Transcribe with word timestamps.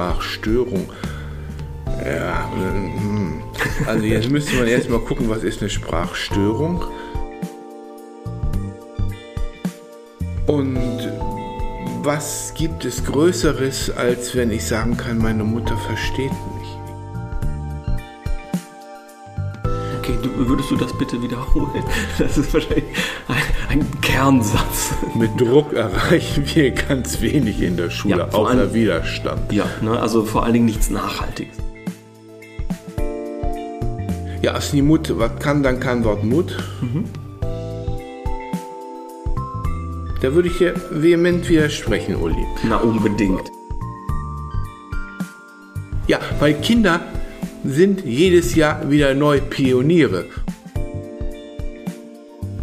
Sprachstörung. 0.00 0.88
Ja, 2.02 2.50
hm. 2.54 3.42
also 3.86 4.04
jetzt 4.06 4.30
müsste 4.30 4.56
man 4.56 4.66
erstmal 4.66 5.00
gucken, 5.00 5.28
was 5.28 5.44
ist 5.44 5.60
eine 5.60 5.68
Sprachstörung. 5.68 6.82
Und 10.46 11.12
was 12.02 12.54
gibt 12.56 12.86
es 12.86 13.04
Größeres, 13.04 13.90
als 13.90 14.34
wenn 14.34 14.50
ich 14.50 14.64
sagen 14.64 14.96
kann, 14.96 15.18
meine 15.18 15.44
Mutter 15.44 15.76
versteht 15.76 16.30
mich? 16.30 16.78
Okay, 19.98 20.18
du, 20.22 20.48
würdest 20.48 20.70
du 20.70 20.76
das 20.76 20.96
bitte 20.96 21.20
wiederholen? 21.20 21.84
Das 22.18 22.38
ist 22.38 22.54
wahrscheinlich 22.54 22.84
ein, 23.70 23.86
Kernsatz. 24.00 24.92
Mit 25.14 25.40
Druck 25.40 25.72
erreichen 25.72 26.44
wir 26.54 26.72
ganz 26.72 27.20
wenig 27.20 27.62
in 27.62 27.76
der 27.76 27.90
Schule, 27.90 28.16
ja, 28.16 28.28
außer 28.28 28.50
allem, 28.50 28.74
Widerstand. 28.74 29.52
Ja, 29.52 29.64
ne, 29.80 29.98
also 29.98 30.24
vor 30.24 30.42
allen 30.42 30.54
Dingen 30.54 30.64
nichts 30.64 30.90
Nachhaltiges. 30.90 31.56
Ja, 34.42 34.56
ist 34.56 34.72
die 34.72 34.82
Mut, 34.82 35.12
was 35.16 35.38
kann 35.38 35.62
dann 35.62 35.78
kein 35.78 36.04
Wort 36.04 36.24
Mut? 36.24 36.56
Mhm. 36.80 37.04
Da 40.20 40.34
würde 40.34 40.48
ich 40.48 40.58
dir 40.58 40.74
vehement 40.90 41.48
widersprechen, 41.48 42.16
Uli. 42.16 42.44
Na, 42.68 42.76
unbedingt. 42.76 43.50
Ja, 46.08 46.18
weil 46.40 46.54
Kinder 46.54 47.00
sind 47.64 48.04
jedes 48.04 48.54
Jahr 48.56 48.90
wieder 48.90 49.14
neu 49.14 49.40
Pioniere. 49.40 50.24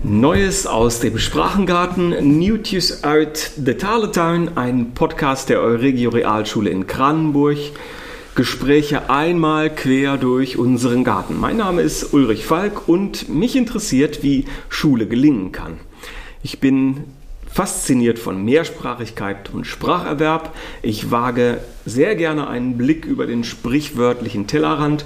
Neues 0.09 0.67
aus 0.67 1.02
dem 1.02 1.19
Sprachengarten, 1.19 2.39
Newtus 2.39 3.03
Art 3.03 3.52
de 3.58 3.73
Taletuin, 3.73 4.52
ein 4.55 4.94
Podcast 4.94 5.50
der 5.50 5.61
Euregio 5.61 6.11
Realschule 6.11 6.69
in 6.69 6.88
Kranenburg. 6.88 7.58
Gespräche 8.33 9.09
einmal 9.09 9.69
quer 9.69 10.16
durch 10.16 10.58
unseren 10.58 11.03
Garten. 11.03 11.38
Mein 11.38 11.58
Name 11.58 11.81
ist 11.81 12.13
Ulrich 12.13 12.45
Falk 12.45 12.88
und 12.88 13.28
mich 13.28 13.58
interessiert, 13.58 14.23
wie 14.23 14.45
Schule 14.69 15.08
gelingen 15.08 15.52
kann. 15.52 15.73
Ich 16.41 16.61
bin 16.61 17.03
fasziniert 17.45 18.17
von 18.17 18.45
Mehrsprachigkeit 18.45 19.50
und 19.53 19.67
Spracherwerb. 19.67 20.55
Ich 20.83 21.11
wage 21.11 21.59
sehr 21.85 22.16
gerne 22.16 22.47
einen 22.47 22.78
Blick 22.78 23.03
über 23.03 23.28
den 23.28 23.44
sprichwörtlichen 23.44 24.47
Tellerrand 24.47 25.03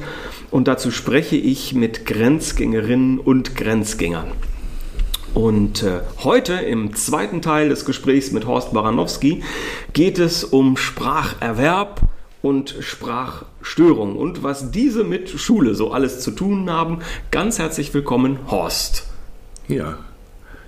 und 0.52 0.68
dazu 0.68 0.92
spreche 0.92 1.38
ich 1.38 1.74
mit 1.74 2.06
Grenzgängerinnen 2.06 3.18
und 3.18 3.56
Grenzgängern. 3.56 4.34
Und 5.34 5.84
äh, 5.84 6.02
heute 6.24 6.54
im 6.54 6.94
zweiten 6.96 7.42
Teil 7.42 7.70
des 7.70 7.86
Gesprächs 7.86 8.32
mit 8.32 8.46
Horst 8.46 8.74
Baranowski 8.74 9.44
geht 9.94 10.20
es 10.20 10.44
um 10.44 10.76
Spracherwerb 10.76 12.02
und 12.42 12.76
Sprachstörung 12.80 14.18
und 14.18 14.44
was 14.44 14.72
diese 14.72 15.04
mit 15.04 15.30
Schule 15.30 15.74
so 15.76 15.92
alles 15.92 16.20
zu 16.20 16.32
tun 16.32 16.70
haben. 16.70 17.00
Ganz 17.30 17.60
herzlich 17.60 17.94
willkommen, 17.94 18.40
Horst. 18.50 19.08
Ja, 19.68 20.00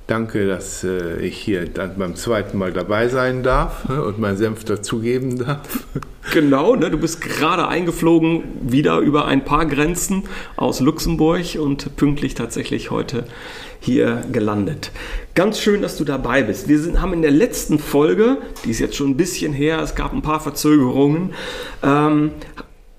Danke, 0.07 0.47
dass 0.47 0.83
äh, 0.83 1.21
ich 1.21 1.37
hier 1.37 1.65
beim 1.97 2.15
zweiten 2.15 2.57
Mal 2.57 2.73
dabei 2.73 3.07
sein 3.07 3.41
darf 3.41 3.87
ne, 3.87 4.03
und 4.03 4.19
meinen 4.19 4.35
Senf 4.37 4.63
dazugeben 4.65 5.37
darf. 5.37 5.85
Genau, 6.31 6.75
ne, 6.75 6.89
du 6.89 6.97
bist 6.97 7.19
gerade 7.19 7.67
eingeflogen, 7.67 8.43
wieder 8.61 8.99
über 8.99 9.25
ein 9.25 9.43
paar 9.43 9.65
Grenzen 9.65 10.23
aus 10.55 10.79
Luxemburg 10.79 11.57
und 11.59 11.97
pünktlich 11.97 12.33
tatsächlich 12.33 12.91
heute 12.91 13.25
hier 13.81 14.23
gelandet. 14.31 14.91
Ganz 15.35 15.59
schön, 15.59 15.81
dass 15.81 15.97
du 15.97 16.05
dabei 16.05 16.41
bist. 16.41 16.69
Wir 16.69 16.79
sind, 16.79 17.01
haben 17.01 17.11
in 17.11 17.22
der 17.22 17.31
letzten 17.31 17.78
Folge, 17.78 18.38
die 18.63 18.72
ist 18.72 18.79
jetzt 18.79 18.95
schon 18.95 19.09
ein 19.11 19.17
bisschen 19.17 19.51
her, 19.51 19.81
es 19.81 19.95
gab 19.95 20.13
ein 20.13 20.22
paar 20.22 20.39
Verzögerungen, 20.39 21.33
ähm, 21.83 22.31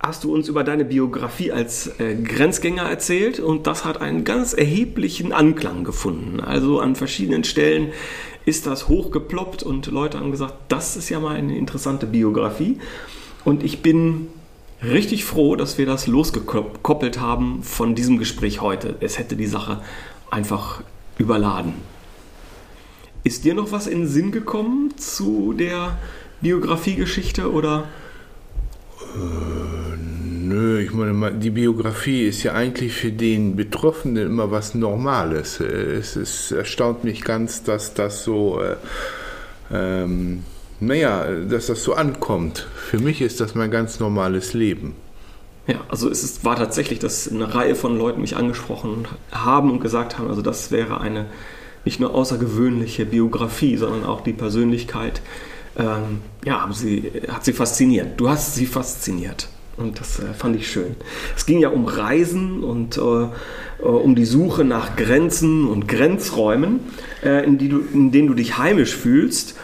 hast 0.07 0.25
du 0.25 0.35
uns 0.35 0.49
über 0.49 0.65
deine 0.65 0.85
Biografie 0.85 1.51
als 1.51 1.87
äh, 1.99 2.15
Grenzgänger 2.15 2.83
erzählt 2.83 3.41
und 3.41 3.67
das 3.67 3.85
hat 3.85 4.01
einen 4.01 4.25
ganz 4.25 4.53
erheblichen 4.53 5.33
Anklang 5.33 5.85
gefunden. 5.85 6.41
Also 6.41 6.81
an 6.81 6.95
verschiedenen 6.95 7.45
Stellen 7.45 7.93
ist 8.45 8.67
das 8.67 8.89
hochgeploppt 8.89 9.63
und 9.63 9.87
Leute 9.87 10.21
haben 10.21 10.31
gesagt, 10.31 10.55
das 10.69 10.97
ist 10.97 11.09
ja 11.09 11.21
mal 11.21 11.37
eine 11.37 11.57
interessante 11.57 12.07
Biografie. 12.07 12.79
Und 13.45 13.63
ich 13.63 13.81
bin 13.81 14.29
richtig 14.83 15.25
froh, 15.25 15.57
dass 15.57 15.79
wir 15.79 15.87
das 15.87 16.07
losgekoppelt 16.07 17.21
haben 17.21 17.63
von 17.63 17.95
diesem 17.95 18.19
Gespräch 18.19 18.61
heute. 18.61 18.97
Es 19.01 19.19
hätte 19.19 19.37
die 19.37 19.47
Sache 19.47 19.83
einfach 20.31 20.83
überladen. 21.17 21.73
Ist 23.23 23.47
dir 23.47 23.55
noch 23.55 23.73
was 23.73 23.87
in 23.87 24.01
den 24.01 24.09
Sinn 24.09 24.33
gekommen 24.33 24.93
zu 24.99 25.55
der 25.55 25.99
Biografiegeschichte 26.43 27.51
oder? 27.51 27.89
Äh, 29.15 29.64
nö, 30.55 30.81
ich 30.81 30.93
meine, 30.93 31.33
die 31.33 31.51
Biografie 31.51 32.27
ist 32.27 32.43
ja 32.43 32.53
eigentlich 32.53 32.95
für 32.95 33.11
den 33.11 33.57
Betroffenen 33.57 34.27
immer 34.27 34.51
was 34.51 34.75
Normales. 34.75 35.61
Es, 35.61 36.17
ist, 36.17 36.53
erstaunt 36.53 37.05
mich 37.05 37.23
ganz, 37.25 37.63
dass 37.65 37.95
das 37.95 38.25
so, 38.25 38.61
äh, 38.61 38.77
ähm, 39.73 40.45
naja, 40.81 41.27
dass 41.49 41.67
das 41.67 41.83
so 41.83 41.95
ankommt. 41.95 42.67
Für 42.77 42.99
mich 42.99 43.21
ist 43.21 43.41
das 43.41 43.55
mein 43.55 43.71
ganz 43.71 44.01
normales 44.01 44.55
Leben. 44.55 44.95
Ja, 45.67 45.81
also 45.89 46.11
es 46.11 46.23
ist, 46.23 46.45
war 46.45 46.57
tatsächlich, 46.57 46.99
dass 46.99 47.29
eine 47.29 47.55
Reihe 47.55 47.75
von 47.75 47.97
Leuten 47.97 48.21
mich 48.21 48.37
angesprochen 48.37 49.09
haben 49.33 49.71
und 49.71 49.81
gesagt 49.81 50.19
haben, 50.19 50.29
also 50.29 50.43
das 50.43 50.71
wäre 50.71 51.01
eine 51.01 51.27
nicht 51.85 52.01
nur 52.01 52.15
außergewöhnliche 52.15 53.07
Biografie, 53.07 53.77
sondern 53.77 54.05
auch 54.05 54.23
die 54.23 54.33
Persönlichkeit 54.33 55.21
ähm, 55.77 56.21
ja, 56.45 56.69
sie, 56.73 57.11
hat 57.29 57.45
sie 57.45 57.53
fasziniert. 57.53 58.21
Du 58.21 58.29
hast 58.29 58.55
sie 58.55 58.67
fasziniert. 58.67 59.49
Und 59.77 60.01
das 60.01 60.21
äh, 60.21 60.35
fand 60.35 60.57
ich 60.57 60.71
schön. 60.71 60.97
Es 61.37 61.47
ging 61.47 61.59
ja 61.59 61.69
um 61.69 61.85
Reisen 61.87 62.63
und 62.63 62.97
äh, 62.97 63.01
äh 63.01 63.83
um 63.83 64.15
die 64.15 64.25
Suche 64.25 64.65
nach 64.65 64.97
Grenzen 64.97 65.67
und 65.67 65.89
Grenzräumen, 65.89 66.81
äh, 67.25 67.45
in, 67.45 67.59
die 67.59 67.69
du, 67.69 67.81
in 67.93 68.13
denen 68.13 68.29
du 68.29 68.35
dich 68.35 68.59
heimisch 68.59 68.95
fühlst. 68.95 69.57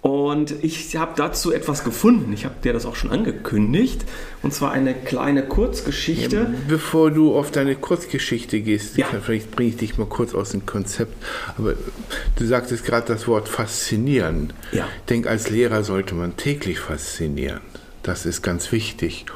Und 0.00 0.54
ich 0.62 0.96
habe 0.96 1.12
dazu 1.16 1.52
etwas 1.52 1.82
gefunden. 1.82 2.32
Ich 2.32 2.44
habe 2.44 2.54
dir 2.62 2.72
das 2.72 2.86
auch 2.86 2.94
schon 2.94 3.10
angekündigt. 3.10 4.04
Und 4.42 4.54
zwar 4.54 4.70
eine 4.70 4.94
kleine 4.94 5.42
Kurzgeschichte. 5.42 6.36
Ja, 6.36 6.46
bevor 6.68 7.10
du 7.10 7.36
auf 7.36 7.50
deine 7.50 7.74
Kurzgeschichte 7.74 8.60
gehst, 8.60 8.96
ja. 8.96 9.06
vielleicht 9.06 9.50
bringe 9.50 9.70
ich 9.70 9.76
dich 9.76 9.98
mal 9.98 10.06
kurz 10.06 10.34
aus 10.34 10.50
dem 10.50 10.66
Konzept. 10.66 11.14
Aber 11.58 11.74
du 12.36 12.46
sagtest 12.46 12.84
gerade 12.84 13.08
das 13.08 13.26
Wort 13.26 13.48
faszinieren. 13.48 14.52
Ja. 14.70 14.86
Ich 15.00 15.06
denke, 15.06 15.28
als 15.28 15.50
Lehrer 15.50 15.82
sollte 15.82 16.14
man 16.14 16.36
täglich 16.36 16.78
faszinieren. 16.78 17.60
Das 18.02 18.26
ist 18.26 18.42
ganz 18.42 18.72
wichtig. 18.72 19.26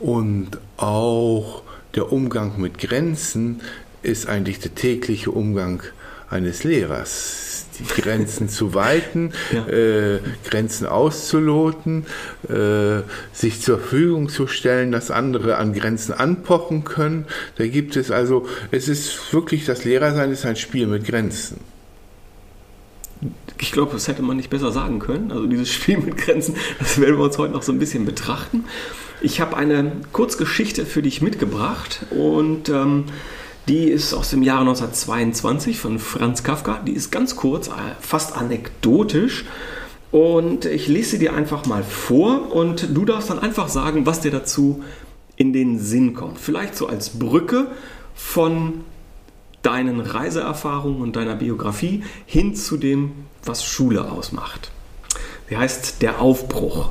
Und 0.00 0.58
auch 0.76 1.62
der 1.94 2.12
Umgang 2.12 2.60
mit 2.60 2.78
Grenzen 2.78 3.60
ist 4.02 4.28
eigentlich 4.28 4.58
der 4.58 4.74
tägliche 4.74 5.30
Umgang 5.30 5.82
eines 6.28 6.64
Lehrers 6.64 7.54
die 7.78 8.00
Grenzen 8.00 8.48
zu 8.48 8.74
weiten, 8.74 9.32
ja. 9.52 9.66
äh, 9.66 10.20
Grenzen 10.48 10.86
auszuloten, 10.86 12.06
äh, 12.48 13.02
sich 13.32 13.60
zur 13.60 13.78
Verfügung 13.78 14.28
zu 14.28 14.46
stellen, 14.46 14.92
dass 14.92 15.10
andere 15.10 15.56
an 15.56 15.72
Grenzen 15.72 16.12
anpochen 16.12 16.84
können. 16.84 17.26
Da 17.56 17.66
gibt 17.66 17.96
es 17.96 18.10
also, 18.10 18.46
es 18.70 18.88
ist 18.88 19.32
wirklich, 19.32 19.64
das 19.64 19.84
Lehrersein 19.84 20.30
ist 20.30 20.46
ein 20.46 20.56
Spiel 20.56 20.86
mit 20.86 21.04
Grenzen. 21.04 21.58
Ich 23.58 23.72
glaube, 23.72 23.92
das 23.92 24.08
hätte 24.08 24.22
man 24.22 24.36
nicht 24.36 24.50
besser 24.50 24.72
sagen 24.72 24.98
können. 24.98 25.32
Also 25.32 25.46
dieses 25.46 25.70
Spiel 25.70 25.98
mit 25.98 26.16
Grenzen, 26.16 26.56
das 26.78 27.00
werden 27.00 27.16
wir 27.16 27.24
uns 27.24 27.38
heute 27.38 27.52
noch 27.52 27.62
so 27.62 27.72
ein 27.72 27.78
bisschen 27.78 28.04
betrachten. 28.04 28.64
Ich 29.20 29.40
habe 29.40 29.56
eine 29.56 29.92
Kurzgeschichte 30.12 30.84
für 30.84 31.02
dich 31.02 31.22
mitgebracht 31.22 32.04
und 32.10 32.68
ähm, 32.68 33.04
die 33.68 33.84
ist 33.84 34.12
aus 34.12 34.30
dem 34.30 34.42
Jahre 34.42 34.60
1922 34.60 35.78
von 35.78 35.98
Franz 35.98 36.42
Kafka. 36.42 36.80
Die 36.86 36.92
ist 36.92 37.10
ganz 37.10 37.34
kurz, 37.34 37.68
äh, 37.68 37.72
fast 38.00 38.36
anekdotisch. 38.36 39.46
Und 40.10 40.66
ich 40.66 40.86
lese 40.86 41.12
sie 41.12 41.18
dir 41.18 41.34
einfach 41.34 41.66
mal 41.66 41.82
vor 41.82 42.54
und 42.54 42.94
du 42.94 43.04
darfst 43.04 43.30
dann 43.30 43.38
einfach 43.38 43.68
sagen, 43.68 44.06
was 44.06 44.20
dir 44.20 44.30
dazu 44.30 44.84
in 45.36 45.52
den 45.52 45.80
Sinn 45.80 46.14
kommt. 46.14 46.38
Vielleicht 46.38 46.76
so 46.76 46.86
als 46.86 47.18
Brücke 47.18 47.68
von 48.14 48.84
deinen 49.64 50.00
Reiseerfahrungen 50.00 51.02
und 51.02 51.16
deiner 51.16 51.34
Biografie 51.34 52.04
hin 52.26 52.54
zu 52.54 52.76
dem, 52.76 53.12
was 53.44 53.64
Schule 53.64 54.10
ausmacht. 54.10 54.70
Sie 55.48 55.56
heißt 55.56 56.02
Der 56.02 56.20
Aufbruch. 56.20 56.90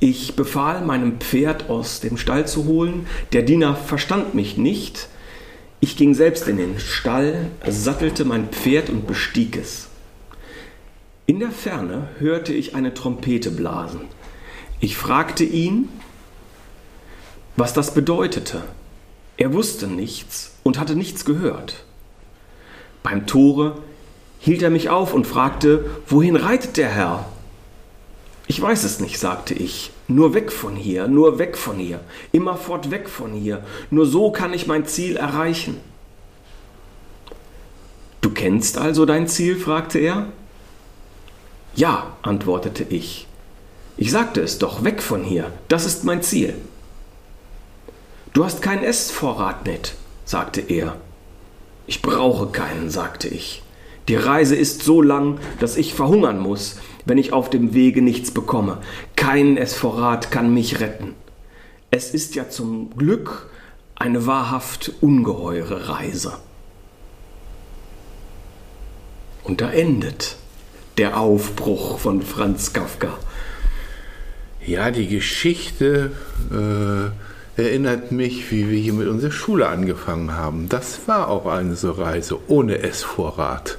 Ich 0.00 0.36
befahl 0.36 0.84
meinem 0.84 1.20
Pferd 1.20 1.70
aus 1.70 2.00
dem 2.00 2.16
Stall 2.16 2.46
zu 2.46 2.66
holen. 2.66 3.06
Der 3.32 3.42
Diener 3.42 3.74
verstand 3.74 4.34
mich 4.34 4.56
nicht. 4.56 5.08
Ich 5.80 5.96
ging 5.96 6.14
selbst 6.14 6.48
in 6.48 6.56
den 6.56 6.78
Stall, 6.78 7.50
sattelte 7.66 8.24
mein 8.24 8.48
Pferd 8.48 8.90
und 8.90 9.06
bestieg 9.06 9.56
es. 9.56 9.88
In 11.26 11.40
der 11.40 11.50
Ferne 11.50 12.08
hörte 12.18 12.52
ich 12.52 12.74
eine 12.74 12.92
Trompete 12.92 13.50
blasen. 13.50 14.02
Ich 14.80 14.96
fragte 14.96 15.44
ihn, 15.44 15.88
was 17.56 17.72
das 17.72 17.94
bedeutete. 17.94 18.62
Er 19.36 19.52
wusste 19.52 19.86
nichts 19.86 20.52
und 20.62 20.78
hatte 20.78 20.94
nichts 20.94 21.24
gehört. 21.24 21.84
Beim 23.02 23.26
Tore 23.26 23.78
hielt 24.38 24.62
er 24.62 24.70
mich 24.70 24.90
auf 24.90 25.12
und 25.12 25.26
fragte, 25.26 25.84
wohin 26.06 26.36
reitet 26.36 26.76
der 26.76 26.88
Herr? 26.88 27.26
Ich 28.46 28.60
weiß 28.60 28.84
es 28.84 29.00
nicht, 29.00 29.18
sagte 29.18 29.54
ich. 29.54 29.90
Nur 30.06 30.34
weg 30.34 30.52
von 30.52 30.76
hier, 30.76 31.08
nur 31.08 31.38
weg 31.38 31.56
von 31.56 31.76
hier, 31.76 32.00
immerfort 32.32 32.90
weg 32.90 33.08
von 33.08 33.32
hier. 33.32 33.64
Nur 33.90 34.06
so 34.06 34.30
kann 34.30 34.52
ich 34.52 34.66
mein 34.66 34.86
Ziel 34.86 35.16
erreichen. 35.16 35.80
Du 38.20 38.30
kennst 38.30 38.76
also 38.78 39.06
dein 39.06 39.28
Ziel? 39.28 39.56
fragte 39.56 39.98
er. 39.98 40.26
Ja, 41.74 42.16
antwortete 42.22 42.84
ich. 42.84 43.26
Ich 43.96 44.10
sagte 44.10 44.40
es 44.40 44.58
doch, 44.58 44.84
weg 44.84 45.02
von 45.02 45.24
hier, 45.24 45.50
das 45.68 45.86
ist 45.86 46.04
mein 46.04 46.22
Ziel. 46.22 46.54
Du 48.34 48.44
hast 48.44 48.62
keinen 48.62 48.82
Essvorrat 48.82 49.64
mit, 49.64 49.94
sagte 50.24 50.60
er. 50.60 50.96
Ich 51.86 52.02
brauche 52.02 52.48
keinen, 52.48 52.90
sagte 52.90 53.28
ich. 53.28 53.62
Die 54.08 54.16
Reise 54.16 54.56
ist 54.56 54.82
so 54.82 55.00
lang, 55.00 55.38
dass 55.60 55.76
ich 55.76 55.94
verhungern 55.94 56.40
muss, 56.40 56.80
wenn 57.04 57.16
ich 57.16 57.32
auf 57.32 57.48
dem 57.48 57.74
Wege 57.74 58.02
nichts 58.02 58.32
bekomme. 58.32 58.78
Kein 59.14 59.56
Essvorrat 59.56 60.32
kann 60.32 60.52
mich 60.52 60.80
retten. 60.80 61.14
Es 61.92 62.12
ist 62.12 62.34
ja 62.34 62.48
zum 62.48 62.96
Glück 62.96 63.48
eine 63.94 64.26
wahrhaft 64.26 64.90
ungeheure 65.00 65.88
Reise. 65.88 66.32
Und 69.44 69.60
da 69.60 69.70
endet 69.70 70.34
der 70.98 71.20
Aufbruch 71.20 72.00
von 72.00 72.20
Franz 72.20 72.72
Kafka. 72.72 73.16
Ja, 74.66 74.90
die 74.90 75.06
Geschichte 75.06 76.10
äh, 76.50 77.33
erinnert 77.56 78.12
mich, 78.12 78.50
wie 78.50 78.70
wir 78.70 78.78
hier 78.78 78.92
mit 78.92 79.08
unserer 79.08 79.30
Schule 79.30 79.68
angefangen 79.68 80.36
haben. 80.36 80.68
Das 80.68 81.06
war 81.06 81.28
auch 81.28 81.46
eine 81.46 81.76
so 81.76 81.92
Reise 81.92 82.38
ohne 82.48 82.78
Essvorrat. 82.78 83.78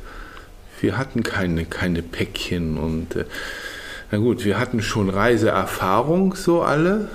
Wir 0.80 0.98
hatten 0.98 1.24
keine, 1.24 1.66
keine 1.66 2.02
Päckchen 2.02 2.78
und 2.78 3.16
äh, 3.16 3.26
na 4.12 4.20
gut, 4.20 4.46
wir 4.46 4.60
hatten 4.60 4.82
schon 4.82 5.10
Reiseerfahrung, 5.10 6.36
so 6.36 6.62
alle. 6.62 7.10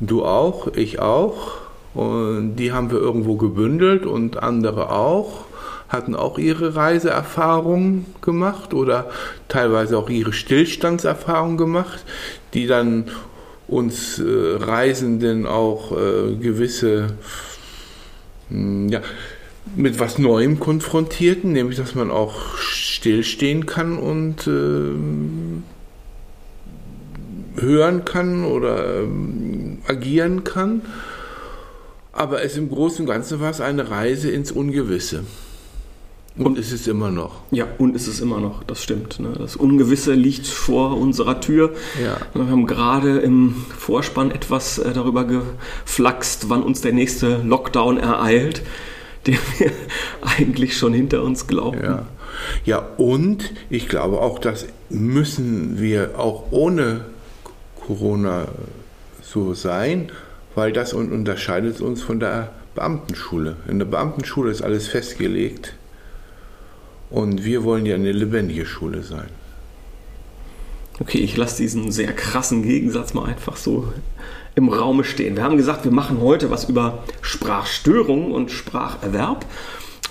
Du 0.00 0.24
auch, 0.24 0.68
ich 0.68 1.00
auch. 1.00 1.54
Und 1.94 2.56
die 2.56 2.72
haben 2.72 2.90
wir 2.90 2.98
irgendwo 2.98 3.36
gebündelt 3.36 4.06
und 4.06 4.42
andere 4.42 4.90
auch 4.90 5.46
hatten 5.88 6.14
auch 6.14 6.38
ihre 6.38 6.74
Reiseerfahrungen 6.74 8.06
gemacht 8.20 8.74
oder 8.74 9.10
teilweise 9.48 9.96
auch 9.96 10.10
ihre 10.10 10.32
Stillstandserfahrungen 10.32 11.56
gemacht, 11.56 12.04
die 12.52 12.66
dann 12.66 13.10
uns 13.74 14.18
äh, 14.18 14.24
Reisenden 14.24 15.46
auch 15.46 15.92
äh, 15.92 16.34
gewisse, 16.36 17.14
hm, 18.48 18.88
ja, 18.88 19.00
mit 19.76 19.98
was 19.98 20.18
Neuem 20.18 20.60
konfrontierten, 20.60 21.52
nämlich 21.52 21.76
dass 21.76 21.94
man 21.94 22.10
auch 22.10 22.56
stillstehen 22.56 23.66
kann 23.66 23.98
und 23.98 24.46
äh, 24.46 24.92
hören 27.60 28.04
kann 28.04 28.44
oder 28.44 29.02
äh, 29.02 29.06
agieren 29.86 30.44
kann. 30.44 30.82
Aber 32.12 32.44
es 32.44 32.56
im 32.56 32.68
Großen 32.68 33.00
und 33.00 33.06
Ganzen 33.10 33.40
war 33.40 33.50
es 33.50 33.60
eine 33.60 33.90
Reise 33.90 34.30
ins 34.30 34.52
Ungewisse. 34.52 35.24
Und 36.36 36.58
ist 36.58 36.72
es 36.72 36.88
immer 36.88 37.12
noch. 37.12 37.42
Ja, 37.52 37.66
und 37.78 37.94
ist 37.94 38.08
es 38.08 38.18
immer 38.18 38.40
noch, 38.40 38.64
das 38.64 38.82
stimmt. 38.82 39.20
Ne? 39.20 39.34
Das 39.38 39.54
Ungewisse 39.54 40.14
liegt 40.14 40.48
vor 40.48 40.96
unserer 40.96 41.40
Tür. 41.40 41.74
Ja. 42.02 42.16
Wir 42.34 42.50
haben 42.50 42.66
gerade 42.66 43.18
im 43.18 43.54
Vorspann 43.78 44.32
etwas 44.32 44.78
äh, 44.78 44.92
darüber 44.92 45.24
geflaxt, 45.24 46.48
wann 46.48 46.64
uns 46.64 46.80
der 46.80 46.92
nächste 46.92 47.36
Lockdown 47.44 47.98
ereilt, 47.98 48.62
den 49.28 49.38
wir 49.58 49.70
eigentlich 50.22 50.76
schon 50.76 50.92
hinter 50.92 51.22
uns 51.22 51.46
glauben. 51.46 51.80
Ja. 51.82 52.06
ja, 52.64 52.78
und 52.96 53.52
ich 53.70 53.88
glaube 53.88 54.20
auch, 54.20 54.40
das 54.40 54.66
müssen 54.90 55.80
wir 55.80 56.18
auch 56.18 56.46
ohne 56.50 57.04
Corona 57.86 58.48
so 59.22 59.54
sein, 59.54 60.10
weil 60.56 60.72
das 60.72 60.92
unterscheidet 60.94 61.80
uns 61.80 62.02
von 62.02 62.18
der 62.18 62.50
Beamtenschule. 62.74 63.54
In 63.68 63.78
der 63.78 63.86
Beamtenschule 63.86 64.50
ist 64.50 64.62
alles 64.62 64.88
festgelegt 64.88 65.76
und 67.14 67.44
wir 67.44 67.62
wollen 67.62 67.86
ja 67.86 67.94
eine 67.94 68.10
lebendige 68.10 68.66
Schule 68.66 69.04
sein. 69.04 69.28
Okay, 71.00 71.18
ich 71.18 71.36
lasse 71.36 71.62
diesen 71.62 71.92
sehr 71.92 72.12
krassen 72.12 72.62
Gegensatz 72.62 73.14
mal 73.14 73.26
einfach 73.26 73.56
so 73.56 73.92
im 74.56 74.68
Raume 74.68 75.04
stehen. 75.04 75.36
Wir 75.36 75.44
haben 75.44 75.56
gesagt, 75.56 75.84
wir 75.84 75.92
machen 75.92 76.20
heute 76.20 76.50
was 76.50 76.68
über 76.68 77.04
Sprachstörung 77.22 78.32
und 78.32 78.50
Spracherwerb. 78.50 79.46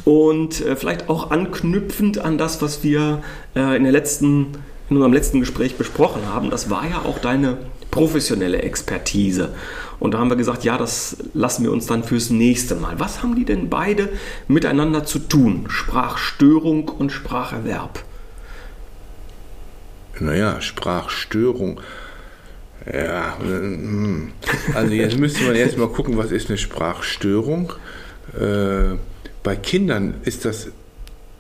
Und 0.05 0.65
äh, 0.65 0.75
vielleicht 0.75 1.09
auch 1.09 1.29
anknüpfend 1.31 2.19
an 2.19 2.37
das, 2.37 2.61
was 2.61 2.83
wir 2.83 3.21
äh, 3.55 3.75
in, 3.75 3.83
der 3.83 3.91
letzten, 3.91 4.47
in 4.89 4.95
unserem 4.97 5.13
letzten 5.13 5.41
Gespräch 5.41 5.75
besprochen 5.75 6.21
haben. 6.27 6.49
Das 6.49 6.69
war 6.69 6.87
ja 6.89 7.01
auch 7.05 7.19
deine 7.19 7.57
professionelle 7.93 8.63
Expertise. 8.63 9.49
Und 9.99 10.13
da 10.15 10.17
haben 10.17 10.29
wir 10.29 10.35
gesagt, 10.35 10.63
ja, 10.63 10.79
das 10.79 11.17
lassen 11.35 11.63
wir 11.63 11.71
uns 11.71 11.85
dann 11.85 12.03
fürs 12.03 12.31
nächste 12.31 12.73
Mal. 12.73 12.99
Was 12.99 13.21
haben 13.21 13.35
die 13.35 13.45
denn 13.45 13.69
beide 13.69 14.09
miteinander 14.47 15.05
zu 15.05 15.19
tun? 15.19 15.65
Sprachstörung 15.69 16.89
und 16.89 17.11
Spracherwerb. 17.11 18.03
Naja, 20.19 20.59
Sprachstörung. 20.59 21.81
Ja, 22.91 23.37
hm. 23.39 24.31
also 24.73 24.91
jetzt 24.91 25.17
müsste 25.19 25.43
man 25.43 25.55
erst 25.55 25.77
mal 25.77 25.87
gucken, 25.87 26.17
was 26.17 26.31
ist 26.31 26.49
eine 26.49 26.57
Sprachstörung. 26.57 27.73
Äh, 28.37 28.97
bei 29.43 29.55
Kindern 29.55 30.15
ist 30.25 30.45
das 30.45 30.69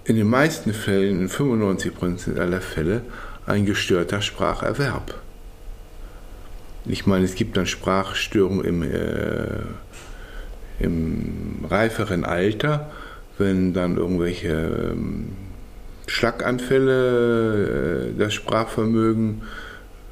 in 0.05 0.17
den 0.17 0.27
meisten 0.27 0.71
Fällen, 0.71 1.21
in 1.21 1.29
95% 1.29 2.39
aller 2.39 2.61
Fälle, 2.61 3.01
ein 3.47 3.65
gestörter 3.65 4.21
Spracherwerb. 4.21 5.22
Ich 6.85 7.05
meine, 7.05 7.23
es 7.23 7.35
gibt 7.35 7.55
dann 7.55 7.65
Sprachstörungen 7.65 8.65
im, 8.65 8.83
äh, 8.83 9.61
im 10.79 11.63
reiferen 11.69 12.25
Alter, 12.25 12.91
wenn 13.37 13.73
dann 13.73 13.95
irgendwelche 13.97 14.91
ähm, 14.91 15.29
Schlaganfälle 16.07 18.13
äh, 18.15 18.19
das 18.19 18.33
Sprachvermögen 18.33 19.43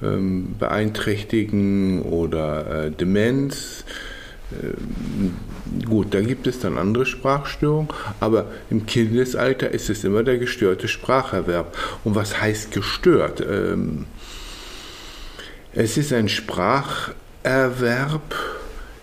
ähm, 0.01 0.55
beeinträchtigen 0.57 2.03
oder 2.03 2.85
äh, 2.85 2.91
Demenz. 2.91 3.83
Äh, 4.51 5.85
gut, 5.85 6.13
da 6.13 6.21
gibt 6.21 6.47
es 6.47 6.59
dann 6.59 6.77
andere 6.77 7.05
Sprachstörungen, 7.05 7.89
aber 8.21 8.45
im 8.69 8.85
Kindesalter 8.85 9.71
ist 9.71 9.89
es 9.89 10.05
immer 10.05 10.23
der 10.23 10.37
gestörte 10.37 10.87
Spracherwerb. 10.87 11.75
Und 12.05 12.15
was 12.15 12.41
heißt 12.41 12.71
gestört? 12.71 13.41
Ähm, 13.41 14.05
es 15.73 15.97
ist 15.97 16.13
ein 16.13 16.29
Spracherwerb 16.29 18.35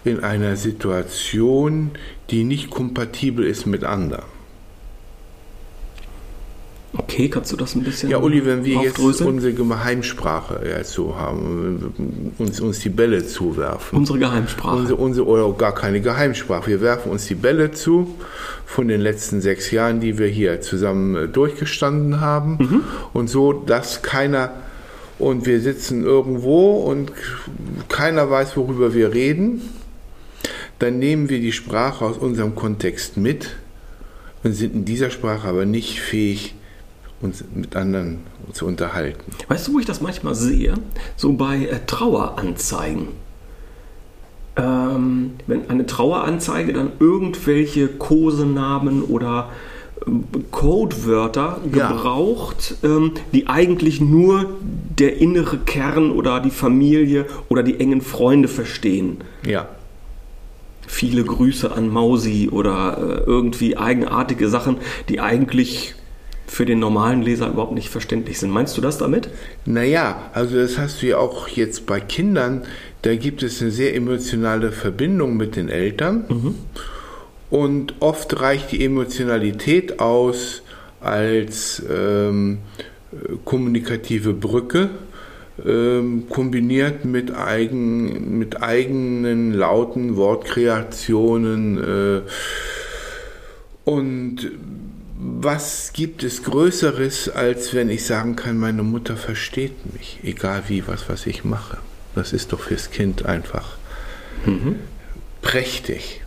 in 0.05 0.21
einer 0.21 0.57
Situation, 0.57 1.91
die 2.31 2.45
nicht 2.45 2.71
kompatibel 2.71 3.45
ist 3.45 3.67
mit 3.67 3.85
anderen. 3.85 4.25
Okay, 6.97 7.29
kannst 7.29 7.53
du 7.53 7.57
das 7.57 7.75
ein 7.75 7.85
bisschen 7.85 8.09
Ja, 8.09 8.19
Uli, 8.19 8.47
wenn 8.47 8.65
wir 8.65 8.83
jetzt 8.83 8.99
unsere 8.99 9.53
Geheimsprache 9.53 10.67
ja, 10.69 10.83
so 10.83 11.17
haben, 11.17 12.33
uns, 12.39 12.61
uns 12.61 12.81
die 12.81 12.89
Bälle 12.89 13.27
zuwerfen. 13.27 13.99
Unsere 13.99 14.19
Geheimsprache. 14.19 14.77
Unsere, 14.77 14.97
unsere, 14.97 15.27
oder 15.27 15.53
gar 15.53 15.75
keine 15.75 16.01
Geheimsprache. 16.01 16.71
Wir 16.71 16.81
werfen 16.81 17.13
uns 17.13 17.27
die 17.27 17.35
Bälle 17.35 17.73
zu 17.73 18.15
von 18.65 18.89
den 18.89 19.03
letzten 19.03 19.43
sechs 19.43 19.71
Jahren, 19.71 20.01
die 20.01 20.19
wir 20.19 20.29
hier 20.29 20.63
zusammen 20.63 21.15
äh, 21.15 21.29
durchgestanden 21.29 22.21
haben. 22.21 22.57
Mhm. 22.59 22.85
Und 23.13 23.29
so, 23.29 23.53
dass 23.53 24.01
keiner 24.01 24.53
und 25.19 25.47
wir 25.47 25.61
sitzen 25.61 26.05
irgendwo 26.05 26.77
und 26.77 27.13
keiner 27.89 28.31
weiß, 28.31 28.57
worüber 28.57 28.95
wir 28.95 29.13
reden, 29.13 29.63
dann 30.79 30.99
nehmen 30.99 31.29
wir 31.29 31.41
die 31.41 31.53
Sprache 31.53 32.05
aus 32.05 32.19
unserem 32.19 32.55
Kontext 32.55 33.17
mit 33.17 33.51
und 34.45 34.53
sind 34.53 34.75
in 34.75 34.85
dieser 34.85 35.11
Sprache 35.11 35.49
aber 35.49 35.67
nicht 35.67 36.01
fähig, 36.01 36.55
uns 37.21 37.43
mit 37.53 37.75
anderen 37.75 38.21
zu 38.53 38.67
unterhalten. 38.67 39.33
Weißt 39.49 39.67
du, 39.67 39.75
wo 39.75 39.79
ich 39.81 39.87
das 39.87 40.01
manchmal 40.01 40.37
sehe? 40.37 40.75
So 41.17 41.33
bei 41.33 41.67
äh, 41.67 41.81
Traueranzeigen. 41.85 43.09
Ähm, 44.57 45.33
wenn 45.47 45.69
eine 45.69 45.87
Traueranzeige 45.87 46.73
dann 46.73 46.93
irgendwelche 47.01 47.89
Kosenamen 47.89 49.03
oder 49.03 49.51
Codewörter 50.51 51.61
gebraucht, 51.71 52.77
ja. 52.83 52.89
ähm, 52.89 53.13
die 53.33 53.47
eigentlich 53.47 54.01
nur 54.01 54.47
der 54.99 55.19
innere 55.19 55.59
Kern 55.59 56.11
oder 56.11 56.41
die 56.41 56.51
Familie 56.51 57.27
oder 57.49 57.63
die 57.63 57.79
engen 57.81 58.01
Freunde 58.01 58.49
verstehen. 58.49 59.19
Ja. 59.47 59.69
Viele 60.87 61.23
Grüße 61.23 61.71
an 61.71 61.91
Mausi 61.91 62.49
oder 62.51 62.99
äh, 62.99 63.25
irgendwie 63.25 63.77
eigenartige 63.77 64.49
Sachen, 64.49 64.79
die 65.09 65.21
eigentlich 65.21 65.95
für 66.47 66.65
den 66.65 66.79
normalen 66.79 67.23
Leser 67.23 67.49
überhaupt 67.49 67.75
nicht 67.75 67.91
verständlich 67.91 68.39
sind. 68.39 68.51
Meinst 68.51 68.77
du 68.77 68.81
das 68.81 68.99
damit? 68.99 69.29
Naja, 69.67 70.31
also 70.33 70.57
das 70.57 70.79
hast 70.79 71.03
du 71.03 71.07
ja 71.07 71.19
auch 71.19 71.49
jetzt 71.49 71.87
bei 71.87 72.01
Kindern, 72.01 72.63
da 73.03 73.15
gibt 73.15 73.43
es 73.43 73.61
eine 73.61 73.71
sehr 73.71 73.95
emotionale 73.95 74.73
Verbindung 74.73 75.37
mit 75.37 75.57
den 75.57 75.69
Eltern. 75.69 76.25
Mhm. 76.29 76.55
Und 77.51 77.95
oft 78.01 78.41
reicht 78.41 78.73
die 78.73 78.85
Emotionalität 78.85 80.01
aus 80.01 80.63
als 81.01 81.83
ähm, 81.89 82.59
kommunikative 83.45 84.35
Brücke, 84.35 84.91
ähm, 85.65 86.29
kombiniert 86.29 87.05
mit, 87.05 87.35
eigen, 87.35 88.39
mit 88.39 88.63
eigenen 88.63 89.53
lauten 89.53 90.17
Wortkreationen. 90.17 91.79
Äh, 91.79 92.21
und 93.85 94.51
was 95.19 95.93
gibt 95.93 96.23
es 96.23 96.43
Größeres, 96.45 97.29
als 97.31 97.75
wenn 97.75 97.89
ich 97.89 98.05
sagen 98.05 98.37
kann, 98.37 98.59
meine 98.59 98.83
Mutter 98.83 99.17
versteht 99.17 99.93
mich, 99.95 100.21
egal 100.23 100.65
wie, 100.69 100.87
was, 100.87 101.09
was 101.09 101.27
ich 101.27 101.45
mache. 101.45 101.79
Das 102.15 102.33
ist 102.33 102.53
doch 102.53 102.61
fürs 102.61 102.91
Kind 102.91 103.27
einfach 103.27 103.79
mhm. 104.47 104.77
prächtig. 105.43 106.23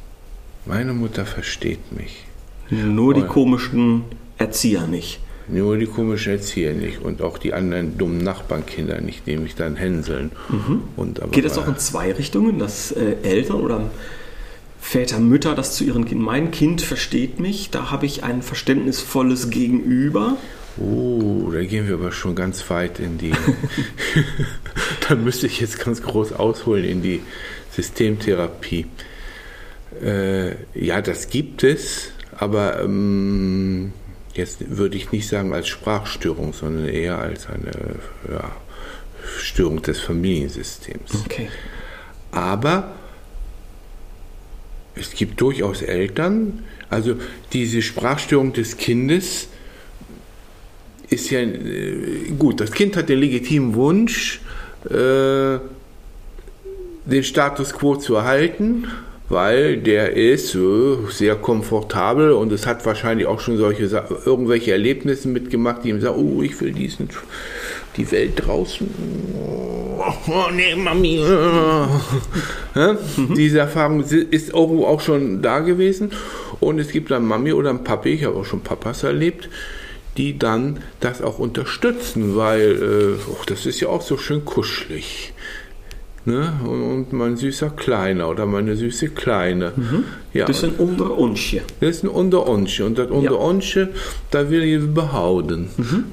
Meine 0.65 0.93
Mutter 0.93 1.25
versteht 1.25 1.91
mich. 1.91 2.25
Nur 2.69 3.13
die 3.13 3.23
komischen 3.23 4.03
Erzieher 4.37 4.87
nicht. 4.87 5.19
Nur 5.47 5.77
die 5.77 5.87
komischen 5.87 6.33
Erzieher 6.33 6.73
nicht 6.73 7.01
und 7.01 7.21
auch 7.21 7.37
die 7.37 7.53
anderen 7.53 7.97
dummen 7.97 8.19
Nachbarnkinder 8.19 9.01
nicht, 9.01 9.27
die 9.27 9.37
mich 9.37 9.55
dann 9.55 9.75
hänseln. 9.75 10.31
Mhm. 10.49 10.83
Geht 11.31 11.45
es 11.45 11.57
auch 11.57 11.67
in 11.67 11.77
zwei 11.77 12.13
Richtungen, 12.13 12.59
dass 12.59 12.91
äh, 12.91 13.15
Eltern 13.23 13.57
oder 13.57 13.89
Väter, 14.79 15.19
Mütter 15.19 15.53
das 15.53 15.75
zu 15.75 15.83
ihren 15.83 16.05
Kindern, 16.05 16.25
mein 16.25 16.51
Kind 16.51 16.81
versteht 16.81 17.39
mich, 17.39 17.69
da 17.69 17.91
habe 17.91 18.05
ich 18.05 18.23
ein 18.23 18.41
verständnisvolles 18.41 19.49
Gegenüber. 19.49 20.37
Oh, 20.77 21.49
da 21.51 21.63
gehen 21.63 21.87
wir 21.87 21.95
aber 21.95 22.11
schon 22.11 22.33
ganz 22.33 22.69
weit 22.69 22.99
in 22.99 23.17
die. 23.17 23.33
da 25.09 25.15
müsste 25.15 25.47
ich 25.47 25.59
jetzt 25.59 25.83
ganz 25.83 26.01
groß 26.01 26.33
ausholen 26.33 26.85
in 26.85 27.01
die 27.01 27.21
Systemtherapie. 27.71 28.85
Äh, 29.99 30.55
ja, 30.73 31.01
das 31.01 31.29
gibt 31.29 31.63
es, 31.63 32.11
aber 32.37 32.81
ähm, 32.81 33.91
jetzt 34.33 34.77
würde 34.77 34.97
ich 34.97 35.11
nicht 35.11 35.27
sagen 35.27 35.53
als 35.53 35.67
Sprachstörung, 35.67 36.53
sondern 36.53 36.87
eher 36.87 37.19
als 37.19 37.47
eine 37.47 37.71
ja, 38.29 38.51
Störung 39.37 39.81
des 39.81 39.99
Familiensystems. 39.99 41.15
Okay. 41.25 41.49
Aber 42.31 42.93
es 44.95 45.11
gibt 45.11 45.39
durchaus 45.41 45.81
Eltern, 45.81 46.63
also 46.89 47.15
diese 47.53 47.81
Sprachstörung 47.81 48.53
des 48.53 48.77
Kindes 48.77 49.47
ist 51.09 51.29
ja 51.29 51.41
äh, 51.41 52.31
gut, 52.39 52.61
das 52.61 52.71
Kind 52.71 52.95
hat 52.95 53.09
den 53.09 53.19
legitimen 53.19 53.75
Wunsch, 53.75 54.41
äh, 54.89 55.59
den 57.05 57.23
Status 57.23 57.73
quo 57.73 57.97
zu 57.97 58.15
erhalten 58.15 58.87
weil 59.31 59.77
der 59.77 60.15
ist 60.15 60.57
sehr 61.09 61.35
komfortabel 61.35 62.33
und 62.33 62.51
es 62.51 62.67
hat 62.67 62.85
wahrscheinlich 62.85 63.27
auch 63.27 63.39
schon 63.39 63.57
solche 63.57 63.83
irgendwelche 64.25 64.73
Erlebnisse 64.73 65.29
mitgemacht, 65.29 65.83
die 65.83 65.89
ihm 65.89 66.01
sagen, 66.01 66.17
oh, 66.19 66.41
ich 66.41 66.59
will 66.59 66.73
diesen 66.73 67.09
die 67.97 68.09
Welt 68.11 68.33
draußen. 68.35 68.89
Oh, 69.97 70.49
nee, 70.53 70.75
Mami. 70.75 71.19
mhm. 72.75 73.35
Diese 73.35 73.59
Erfahrung 73.59 74.01
ist 74.03 74.53
auch 74.53 75.01
schon 75.01 75.41
da 75.41 75.59
gewesen. 75.59 76.11
Und 76.59 76.79
es 76.79 76.89
gibt 76.89 77.11
dann 77.11 77.25
Mami 77.25 77.53
oder 77.53 77.69
ein 77.69 77.83
Papi, 77.83 78.09
ich 78.09 78.23
habe 78.23 78.37
auch 78.37 78.45
schon 78.45 78.61
Papas 78.61 79.03
erlebt, 79.03 79.49
die 80.17 80.37
dann 80.37 80.79
das 80.99 81.21
auch 81.21 81.39
unterstützen, 81.39 82.35
weil 82.35 83.17
äh, 83.17 83.29
oh, 83.29 83.43
das 83.45 83.65
ist 83.65 83.79
ja 83.79 83.87
auch 83.87 84.01
so 84.01 84.17
schön 84.17 84.45
kuschelig. 84.45 85.33
Ne? 86.23 86.53
Und, 86.63 87.13
mein 87.13 87.35
süßer 87.35 87.71
Kleiner 87.71 88.29
oder 88.29 88.45
meine 88.45 88.75
süße 88.75 89.09
Kleine. 89.09 89.73
Mhm. 89.75 90.03
Ja. 90.33 90.45
Das 90.45 90.57
ist 90.57 90.65
ein 90.65 90.75
Unteronsche. 90.75 91.61
Das 91.79 91.89
ist 91.89 92.03
ein 92.03 92.09
Unteronsche. 92.09 92.85
Und 92.85 92.97
das 92.99 93.09
Unteronsche, 93.09 93.79
ja. 93.81 93.87
da 94.29 94.49
will 94.49 94.63
ich 94.63 94.93
behaupten. 94.93 95.69
Mhm. 95.77 96.03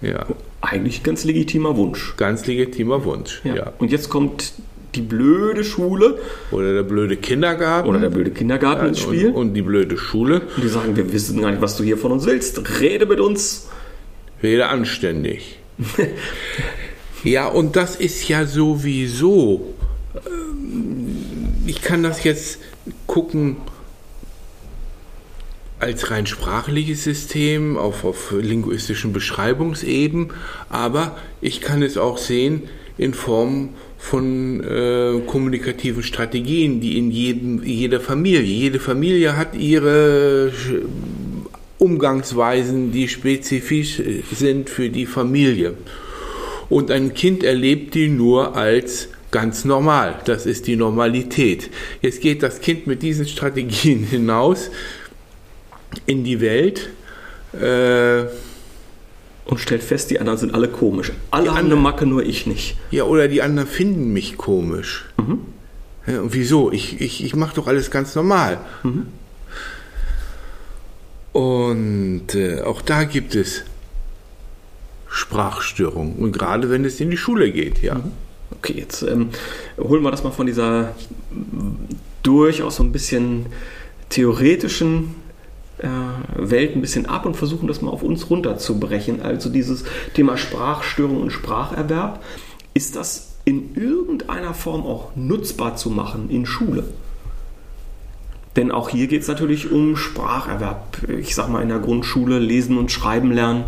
Ja. 0.00 0.26
Eigentlich 0.62 1.02
ganz 1.02 1.24
legitimer 1.24 1.76
Wunsch. 1.76 2.14
Ganz 2.16 2.46
legitimer 2.46 3.04
Wunsch, 3.04 3.42
ja. 3.44 3.54
ja. 3.54 3.72
Und 3.78 3.90
jetzt 3.90 4.08
kommt 4.08 4.52
die 4.94 5.02
blöde 5.02 5.64
Schule. 5.64 6.18
Oder 6.50 6.72
der 6.72 6.82
blöde 6.82 7.16
Kindergarten. 7.16 7.88
Oder 7.88 7.98
der 7.98 8.10
blöde 8.10 8.30
Kindergarten 8.30 8.82
ja, 8.82 8.88
ins 8.88 9.00
Spiel. 9.00 9.28
Und, 9.28 9.34
und, 9.34 9.54
die 9.54 9.62
blöde 9.62 9.96
Schule. 9.96 10.42
Und 10.56 10.64
die 10.64 10.68
sagen, 10.68 10.96
wir 10.96 11.12
wissen 11.12 11.40
gar 11.40 11.50
nicht, 11.50 11.62
was 11.62 11.76
du 11.76 11.84
hier 11.84 11.98
von 11.98 12.12
uns 12.12 12.26
willst. 12.26 12.80
Rede 12.80 13.06
mit 13.06 13.20
uns. 13.20 13.68
Rede 14.42 14.68
anständig. 14.68 15.58
Ja, 17.24 17.46
und 17.46 17.76
das 17.76 17.96
ist 17.96 18.28
ja 18.28 18.46
sowieso. 18.46 19.74
Ähm, 20.26 21.16
ich 21.66 21.80
kann 21.80 22.02
das 22.02 22.24
jetzt 22.24 22.58
gucken 23.06 23.56
als 25.78 26.10
rein 26.10 26.26
sprachliches 26.26 27.04
System 27.04 27.76
auf, 27.76 28.04
auf 28.04 28.32
linguistischen 28.32 29.12
Beschreibungsebenen, 29.12 30.32
aber 30.68 31.16
ich 31.40 31.60
kann 31.60 31.82
es 31.82 31.96
auch 31.96 32.18
sehen 32.18 32.62
in 32.98 33.14
Form 33.14 33.70
von 33.98 34.62
äh, 34.62 35.20
kommunikativen 35.26 36.02
Strategien, 36.02 36.80
die 36.80 36.98
in 36.98 37.10
jedem, 37.10 37.62
jeder 37.64 38.00
Familie, 38.00 38.42
jede 38.42 38.80
Familie 38.80 39.36
hat 39.36 39.54
ihre 39.54 40.52
Umgangsweisen, 41.78 42.92
die 42.92 43.08
spezifisch 43.08 44.00
sind 44.32 44.70
für 44.70 44.88
die 44.88 45.06
Familie 45.06 45.74
und 46.68 46.90
ein 46.90 47.14
Kind 47.14 47.44
erlebt 47.44 47.94
die 47.94 48.08
nur 48.08 48.56
als 48.56 49.08
ganz 49.30 49.64
normal. 49.64 50.20
Das 50.24 50.46
ist 50.46 50.66
die 50.66 50.76
Normalität. 50.76 51.70
Jetzt 52.00 52.20
geht 52.20 52.42
das 52.42 52.60
Kind 52.60 52.86
mit 52.86 53.02
diesen 53.02 53.26
Strategien 53.26 54.04
hinaus 54.10 54.70
in 56.06 56.24
die 56.24 56.40
Welt. 56.40 56.90
Äh, 57.52 58.24
und 59.44 59.58
stellt 59.58 59.82
fest, 59.82 60.10
die 60.10 60.20
anderen 60.20 60.38
sind 60.38 60.54
alle 60.54 60.68
komisch. 60.68 61.12
Alle 61.30 61.54
haben 61.54 61.66
eine 61.66 61.76
Macke, 61.76 62.06
nur 62.06 62.24
ich 62.24 62.46
nicht. 62.46 62.76
Ja, 62.90 63.04
oder 63.04 63.26
die 63.26 63.42
anderen 63.42 63.68
finden 63.68 64.12
mich 64.12 64.36
komisch. 64.36 65.06
Mhm. 65.18 65.40
Ja, 66.06 66.20
und 66.20 66.32
wieso? 66.32 66.70
Ich, 66.70 67.00
ich, 67.00 67.24
ich 67.24 67.34
mache 67.34 67.56
doch 67.56 67.66
alles 67.66 67.90
ganz 67.90 68.14
normal. 68.14 68.60
Mhm. 68.82 69.08
Und 71.32 72.34
äh, 72.34 72.60
auch 72.60 72.82
da 72.82 73.04
gibt 73.04 73.34
es 73.34 73.64
Sprachstörung. 75.12 76.16
Und 76.16 76.32
gerade 76.32 76.70
wenn 76.70 76.84
es 76.86 76.98
in 76.98 77.10
die 77.10 77.18
Schule 77.18 77.52
geht, 77.52 77.82
ja. 77.82 77.96
Mhm. 77.96 78.12
Okay, 78.58 78.74
jetzt 78.78 79.02
ähm, 79.02 79.30
holen 79.78 80.02
wir 80.02 80.10
das 80.10 80.24
mal 80.24 80.30
von 80.30 80.46
dieser 80.46 80.94
durchaus 82.22 82.76
so 82.76 82.82
ein 82.82 82.92
bisschen 82.92 83.46
theoretischen 84.08 85.14
äh, 85.78 85.88
Welt 86.36 86.76
ein 86.76 86.80
bisschen 86.80 87.06
ab 87.06 87.26
und 87.26 87.36
versuchen 87.36 87.66
das 87.66 87.82
mal 87.82 87.90
auf 87.90 88.02
uns 88.02 88.30
runterzubrechen. 88.30 89.22
Also 89.22 89.48
dieses 89.48 89.84
Thema 90.14 90.36
Sprachstörung 90.36 91.20
und 91.20 91.30
Spracherwerb. 91.30 92.22
Ist 92.74 92.96
das 92.96 93.36
in 93.44 93.74
irgendeiner 93.74 94.54
Form 94.54 94.82
auch 94.82 95.14
nutzbar 95.14 95.76
zu 95.76 95.90
machen 95.90 96.30
in 96.30 96.46
Schule? 96.46 96.84
Denn 98.56 98.70
auch 98.70 98.88
hier 98.90 99.08
geht 99.08 99.22
es 99.22 99.28
natürlich 99.28 99.70
um 99.70 99.96
Spracherwerb. 99.96 100.98
Ich 101.08 101.34
sag 101.34 101.48
mal 101.48 101.62
in 101.62 101.68
der 101.68 101.80
Grundschule 101.80 102.38
lesen 102.38 102.78
und 102.78 102.92
schreiben 102.92 103.32
lernen 103.32 103.64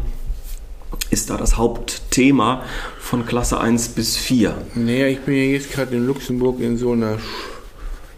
ist 1.14 1.30
da 1.30 1.36
das 1.36 1.56
Hauptthema 1.56 2.64
von 2.98 3.24
Klasse 3.24 3.60
1 3.60 3.90
bis 3.90 4.16
4? 4.16 4.52
Naja, 4.74 5.06
ich 5.06 5.20
bin 5.20 5.36
ja 5.36 5.44
jetzt 5.44 5.70
gerade 5.70 5.94
in 5.94 6.08
Luxemburg 6.08 6.58
in 6.58 6.76
so, 6.76 6.90
einer, 6.90 7.18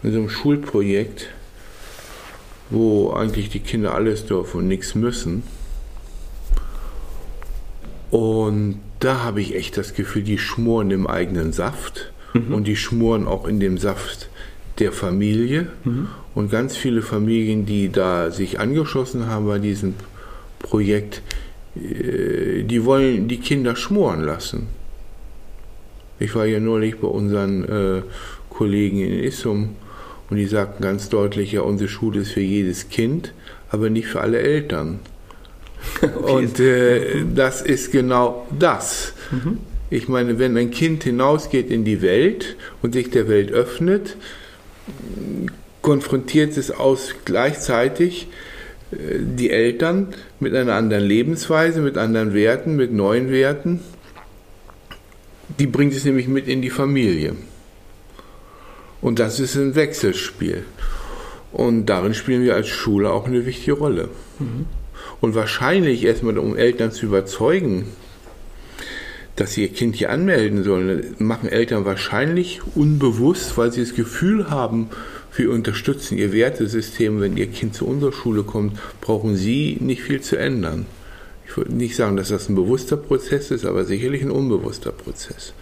in 0.01 0.11
so 0.11 0.17
einem 0.17 0.29
Schulprojekt, 0.31 1.27
wo 2.71 3.11
eigentlich 3.11 3.51
die 3.51 3.59
Kinder 3.59 3.93
alles 3.93 4.25
dürfen 4.25 4.61
und 4.61 4.67
nichts 4.67 4.95
müssen. 4.95 5.43
Und 8.09 8.79
da 8.99 9.21
habe 9.23 9.41
ich 9.41 9.53
echt 9.53 9.77
das 9.77 9.93
Gefühl, 9.93 10.23
die 10.23 10.39
schmoren 10.39 10.89
im 10.89 11.05
eigenen 11.05 11.53
Saft 11.53 12.11
mhm. 12.33 12.51
und 12.51 12.63
die 12.65 12.75
schmoren 12.75 13.27
auch 13.27 13.47
in 13.47 13.59
dem 13.59 13.77
Saft 13.77 14.27
der 14.79 14.91
Familie. 14.91 15.67
Mhm. 15.83 16.07
Und 16.33 16.49
ganz 16.49 16.75
viele 16.75 17.03
Familien, 17.03 17.67
die 17.67 17.91
da 17.91 18.31
sich 18.31 18.59
angeschossen 18.59 19.27
haben 19.27 19.45
bei 19.45 19.59
diesem 19.59 19.93
Projekt, 20.57 21.21
die 22.63 22.85
wollen 22.85 23.27
die 23.27 23.37
Kinder 23.37 23.75
schmoren 23.75 24.23
lassen. 24.23 24.67
Ich 26.19 26.33
war 26.35 26.45
ja 26.45 26.59
neulich 26.59 26.97
bei 26.97 27.07
unseren 27.07 27.63
äh, 27.63 28.01
Kollegen 28.49 28.99
in 28.99 29.23
Issum 29.23 29.75
und 30.29 30.37
die 30.37 30.47
sagten 30.47 30.83
ganz 30.83 31.09
deutlich, 31.09 31.51
ja, 31.53 31.61
unsere 31.61 31.89
Schule 31.89 32.21
ist 32.21 32.31
für 32.31 32.41
jedes 32.41 32.89
Kind, 32.89 33.33
aber 33.69 33.89
nicht 33.89 34.07
für 34.07 34.21
alle 34.21 34.39
Eltern. 34.39 34.99
Okay. 36.01 36.33
Und 36.33 36.59
äh, 36.59 37.23
das 37.35 37.61
ist 37.61 37.91
genau 37.91 38.47
das. 38.57 39.13
Mhm. 39.31 39.59
Ich 39.89 40.07
meine, 40.07 40.37
wenn 40.39 40.57
ein 40.57 40.71
Kind 40.71 41.03
hinausgeht 41.03 41.69
in 41.69 41.85
die 41.85 42.01
Welt 42.01 42.57
und 42.81 42.93
sich 42.93 43.09
der 43.11 43.29
Welt 43.29 43.51
öffnet, 43.51 44.17
konfrontiert 45.81 46.57
es 46.57 46.71
aus 46.71 47.13
gleichzeitig 47.25 48.27
die 48.91 49.49
Eltern 49.49 50.13
mit 50.39 50.55
einer 50.55 50.73
anderen 50.73 51.03
Lebensweise, 51.03 51.81
mit 51.81 51.97
anderen 51.97 52.33
Werten, 52.33 52.75
mit 52.75 52.91
neuen 52.91 53.31
Werten. 53.31 53.81
Die 55.59 55.67
bringt 55.67 55.93
es 55.93 56.05
nämlich 56.05 56.27
mit 56.27 56.47
in 56.47 56.61
die 56.61 56.69
Familie. 56.69 57.35
Und 59.01 59.19
das 59.19 59.39
ist 59.39 59.55
ein 59.55 59.75
Wechselspiel. 59.75 60.65
Und 61.51 61.85
darin 61.87 62.13
spielen 62.13 62.43
wir 62.43 62.55
als 62.55 62.67
Schule 62.67 63.11
auch 63.11 63.25
eine 63.25 63.45
wichtige 63.45 63.73
Rolle. 63.73 64.09
Mhm. 64.39 64.65
Und 65.21 65.35
wahrscheinlich 65.35 66.03
erstmal, 66.03 66.37
um 66.37 66.55
Eltern 66.55 66.91
zu 66.91 67.05
überzeugen, 67.05 67.85
dass 69.35 69.53
sie 69.53 69.61
ihr 69.63 69.71
Kind 69.71 69.95
hier 69.95 70.11
anmelden 70.11 70.63
sollen, 70.63 71.15
machen 71.19 71.47
Eltern 71.47 71.85
wahrscheinlich 71.85 72.61
unbewusst, 72.75 73.57
weil 73.57 73.71
sie 73.71 73.81
das 73.81 73.95
Gefühl 73.95 74.49
haben, 74.49 74.89
wir 75.37 75.51
unterstützen 75.51 76.17
ihr 76.17 76.31
Wertesystem, 76.31 77.19
wenn 77.21 77.37
ihr 77.37 77.47
Kind 77.47 77.73
zu 77.73 77.85
unserer 77.85 78.13
Schule 78.13 78.43
kommt, 78.43 78.77
brauchen 79.01 79.35
sie 79.35 79.77
nicht 79.79 80.01
viel 80.01 80.21
zu 80.21 80.37
ändern. 80.37 80.85
Ich 81.47 81.55
würde 81.55 81.73
nicht 81.73 81.95
sagen, 81.95 82.17
dass 82.17 82.29
das 82.29 82.49
ein 82.49 82.55
bewusster 82.55 82.97
Prozess 82.97 83.51
ist, 83.51 83.65
aber 83.65 83.85
sicherlich 83.85 84.21
ein 84.21 84.31
unbewusster 84.31 84.91
Prozess. 84.91 85.53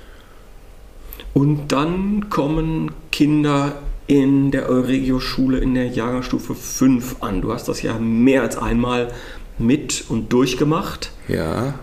Und 1.33 1.71
dann 1.71 2.29
kommen 2.29 2.91
Kinder 3.11 3.81
in 4.07 4.51
der 4.51 4.69
Euregio-Schule 4.69 5.57
in 5.57 5.73
der 5.73 5.87
Jahrgangsstufe 5.87 6.55
5 6.55 7.17
an. 7.21 7.41
Du 7.41 7.51
hast 7.53 7.67
das 7.67 7.81
ja 7.81 7.97
mehr 7.97 8.41
als 8.41 8.57
einmal 8.57 9.11
mit 9.57 10.05
und 10.09 10.31
durchgemacht. 10.31 11.11
Ja. 11.27 11.79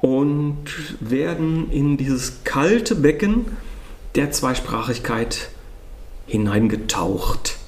Und 0.00 0.64
werden 1.00 1.70
in 1.70 1.96
dieses 1.96 2.44
kalte 2.44 2.94
Becken 2.94 3.46
der 4.14 4.30
Zweisprachigkeit 4.30 5.51
hineingetaucht. 6.32 7.58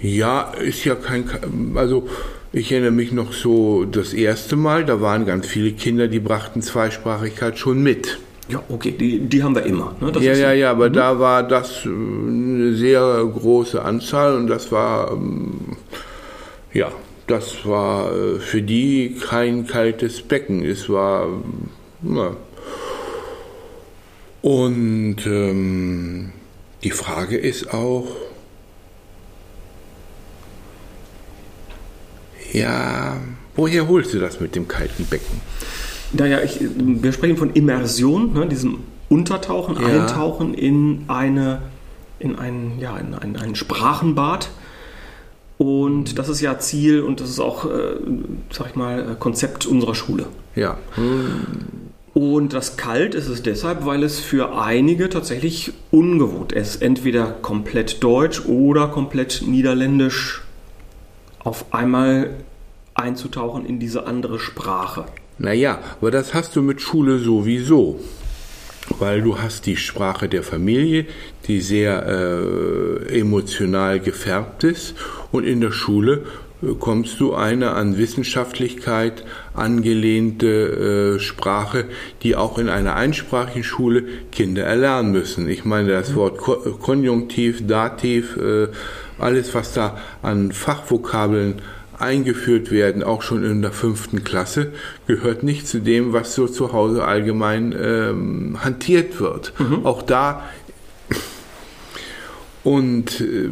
Ja, 0.00 0.52
ist 0.52 0.84
ja 0.84 0.94
kein. 0.94 1.24
Also, 1.74 2.06
ich 2.52 2.70
erinnere 2.70 2.92
mich 2.92 3.10
noch 3.10 3.32
so 3.32 3.84
das 3.84 4.12
erste 4.12 4.54
Mal, 4.54 4.84
da 4.84 5.00
waren 5.00 5.26
ganz 5.26 5.46
viele 5.46 5.72
Kinder, 5.72 6.08
die 6.08 6.20
brachten 6.20 6.62
Zweisprachigkeit 6.62 7.58
schon 7.58 7.82
mit. 7.82 8.18
Ja, 8.48 8.62
okay, 8.68 8.92
die, 8.92 9.18
die 9.18 9.42
haben 9.42 9.54
wir 9.54 9.64
immer. 9.64 9.96
Ne? 10.00 10.12
ja, 10.20 10.34
ja, 10.34 10.52
ja, 10.52 10.70
aber 10.70 10.88
mhm. 10.88 10.92
da 10.94 11.18
war 11.18 11.42
das 11.42 11.84
äh, 11.84 11.88
eine 11.88 12.74
sehr 12.74 13.24
große 13.24 13.82
Anzahl 13.82 14.36
und 14.36 14.46
das 14.46 14.70
war, 14.70 15.12
ähm, 15.12 15.76
ja, 16.72 16.90
das 17.26 17.66
war 17.66 18.12
äh, 18.14 18.38
für 18.38 18.62
die 18.62 19.16
kein 19.20 19.66
kaltes 19.66 20.22
Becken. 20.22 20.64
Es 20.64 20.88
war, 20.88 21.28
ja. 22.02 22.36
Und 24.40 25.16
ähm, 25.26 26.32
die 26.82 26.90
Frage 26.90 27.36
ist 27.36 27.72
auch, 27.72 28.06
ja, 32.52 33.16
woher 33.56 33.88
holst 33.88 34.14
du 34.14 34.18
das 34.18 34.40
mit 34.40 34.54
dem 34.54 34.68
kalten 34.68 35.04
Becken? 35.06 35.40
Naja, 36.12 36.40
ich, 36.42 36.60
wir 36.60 37.12
sprechen 37.12 37.36
von 37.36 37.52
Immersion, 37.52 38.32
ne, 38.32 38.46
diesem 38.46 38.84
Untertauchen, 39.08 39.76
ja. 39.80 39.86
Eintauchen 39.86 40.54
in 40.54 41.04
eine, 41.08 41.62
in 42.18 42.38
ein, 42.38 42.78
ja, 42.78 42.96
in 42.96 43.14
ein, 43.14 43.36
ein 43.36 43.54
Sprachenbad. 43.54 44.50
Und 45.58 46.18
das 46.18 46.28
ist 46.28 46.40
ja 46.40 46.58
Ziel 46.60 47.00
und 47.00 47.20
das 47.20 47.30
ist 47.30 47.40
auch, 47.40 47.64
äh, 47.64 47.96
sag 48.50 48.68
ich 48.68 48.74
mal, 48.76 49.16
Konzept 49.18 49.66
unserer 49.66 49.94
Schule. 49.94 50.26
Ja. 50.54 50.78
Und 52.18 52.52
das 52.52 52.76
kalt 52.76 53.14
ist 53.14 53.28
es 53.28 53.44
deshalb, 53.44 53.86
weil 53.86 54.02
es 54.02 54.18
für 54.18 54.58
einige 54.58 55.08
tatsächlich 55.08 55.72
ungewohnt 55.92 56.50
ist. 56.50 56.82
Entweder 56.82 57.26
komplett 57.26 58.02
deutsch 58.02 58.44
oder 58.44 58.88
komplett 58.88 59.44
niederländisch 59.46 60.42
auf 61.38 61.72
einmal 61.72 62.30
einzutauchen 62.94 63.64
in 63.66 63.78
diese 63.78 64.08
andere 64.08 64.40
Sprache. 64.40 65.04
Naja, 65.38 65.78
aber 66.00 66.10
das 66.10 66.34
hast 66.34 66.56
du 66.56 66.62
mit 66.62 66.80
Schule 66.80 67.20
sowieso. 67.20 68.00
Weil 68.98 69.22
du 69.22 69.38
hast 69.38 69.66
die 69.66 69.76
Sprache 69.76 70.28
der 70.28 70.42
Familie, 70.42 71.06
die 71.46 71.60
sehr 71.60 72.04
äh, 72.04 73.20
emotional 73.20 74.00
gefärbt 74.00 74.64
ist. 74.64 74.96
Und 75.30 75.44
in 75.44 75.60
der 75.60 75.70
Schule 75.70 76.24
kommst 76.80 77.20
du 77.20 77.34
eine 77.34 77.70
an 77.72 77.98
Wissenschaftlichkeit 77.98 79.24
angelehnte 79.54 81.16
äh, 81.16 81.20
Sprache, 81.20 81.84
die 82.22 82.36
auch 82.36 82.58
in 82.58 82.68
einer 82.68 82.96
einsprachigen 82.96 83.64
Schule 83.64 84.04
Kinder 84.32 84.64
erlernen 84.64 85.12
müssen. 85.12 85.48
Ich 85.48 85.64
meine, 85.64 85.90
das 85.90 86.14
Wort 86.14 86.38
Ko 86.38 86.56
Konjunktiv, 86.80 87.66
Dativ, 87.66 88.36
äh, 88.36 88.68
alles, 89.18 89.54
was 89.54 89.72
da 89.72 89.98
an 90.22 90.52
Fachvokabeln 90.52 91.62
eingeführt 91.98 92.70
werden, 92.70 93.02
auch 93.02 93.22
schon 93.22 93.44
in 93.44 93.62
der 93.62 93.72
fünften 93.72 94.22
Klasse, 94.22 94.72
gehört 95.06 95.42
nicht 95.42 95.66
zu 95.66 95.80
dem, 95.80 96.12
was 96.12 96.34
so 96.34 96.46
zu 96.46 96.72
Hause 96.72 97.04
allgemein 97.04 97.74
ähm, 97.80 98.58
hantiert 98.62 99.20
wird. 99.20 99.52
Mhm. 99.58 99.84
Auch 99.84 100.02
da 100.02 100.44
und 102.64 103.20
äh, 103.20 103.50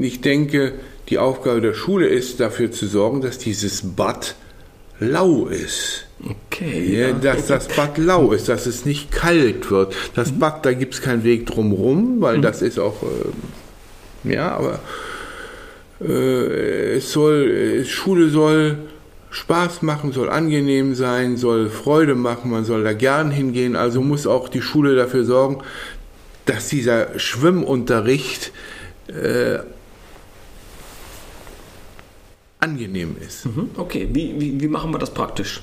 ich 0.00 0.20
denke, 0.20 0.74
die 1.10 1.18
Aufgabe 1.18 1.60
der 1.60 1.74
Schule 1.74 2.06
ist, 2.06 2.40
dafür 2.40 2.70
zu 2.70 2.86
sorgen, 2.86 3.20
dass 3.20 3.38
dieses 3.38 3.82
Bad 3.82 4.36
lau 5.00 5.46
ist. 5.46 6.06
Okay. 6.24 7.00
Ja, 7.00 7.12
dass 7.12 7.46
das 7.46 7.68
Bad 7.68 7.98
lau 7.98 8.32
ist, 8.32 8.48
dass 8.48 8.66
es 8.66 8.84
nicht 8.84 9.10
kalt 9.10 9.70
wird. 9.70 9.94
Das 10.14 10.30
mhm. 10.30 10.38
Bad, 10.38 10.64
da 10.64 10.72
gibt 10.72 10.94
es 10.94 11.02
keinen 11.02 11.24
Weg 11.24 11.46
drumherum, 11.46 12.20
weil 12.20 12.38
mhm. 12.38 12.42
das 12.42 12.62
ist 12.62 12.78
auch, 12.78 13.02
äh, 13.02 14.32
ja, 14.32 14.52
aber 14.52 14.78
äh, 16.00 16.96
es 16.96 17.10
soll, 17.12 17.50
äh, 17.50 17.84
Schule 17.84 18.28
soll 18.28 18.78
Spaß 19.30 19.82
machen, 19.82 20.12
soll 20.12 20.28
angenehm 20.28 20.94
sein, 20.94 21.36
soll 21.36 21.70
Freude 21.70 22.14
machen, 22.14 22.50
man 22.50 22.64
soll 22.64 22.84
da 22.84 22.92
gern 22.92 23.30
hingehen. 23.30 23.74
Also 23.74 24.00
muss 24.00 24.26
auch 24.26 24.48
die 24.48 24.62
Schule 24.62 24.94
dafür 24.96 25.24
sorgen, 25.24 25.62
dass 26.46 26.68
dieser 26.68 27.18
Schwimmunterricht 27.18 28.52
äh, 29.08 29.60
angenehm 32.60 33.16
ist. 33.20 33.46
Mhm. 33.46 33.70
Okay, 33.76 34.08
wie, 34.12 34.38
wie, 34.38 34.60
wie 34.60 34.68
machen 34.68 34.92
wir 34.92 34.98
das 34.98 35.12
praktisch? 35.12 35.62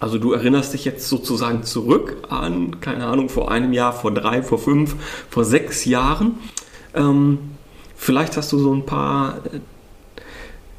Also 0.00 0.18
du 0.18 0.32
erinnerst 0.32 0.74
dich 0.74 0.84
jetzt 0.84 1.08
sozusagen 1.08 1.62
zurück 1.62 2.16
an, 2.28 2.80
keine 2.80 3.06
Ahnung, 3.06 3.28
vor 3.28 3.50
einem 3.50 3.72
Jahr, 3.72 3.92
vor 3.92 4.12
drei, 4.12 4.42
vor 4.42 4.58
fünf, 4.58 4.96
vor 5.30 5.44
sechs 5.44 5.84
Jahren. 5.84 6.38
Ähm, 6.94 7.38
Vielleicht 8.04 8.36
hast 8.36 8.52
du 8.52 8.58
so 8.58 8.74
ein 8.74 8.84
paar, 8.84 9.38
äh, 9.46 9.60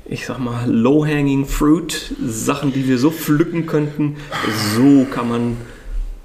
ich 0.06 0.28
sag 0.28 0.38
mal, 0.38 0.70
low-hanging 0.70 1.48
fruit, 1.48 2.14
Sachen, 2.24 2.72
die 2.72 2.88
wir 2.88 3.00
so 3.00 3.10
pflücken 3.10 3.66
könnten. 3.66 4.18
So 4.76 5.06
kann 5.06 5.30
man 5.30 5.58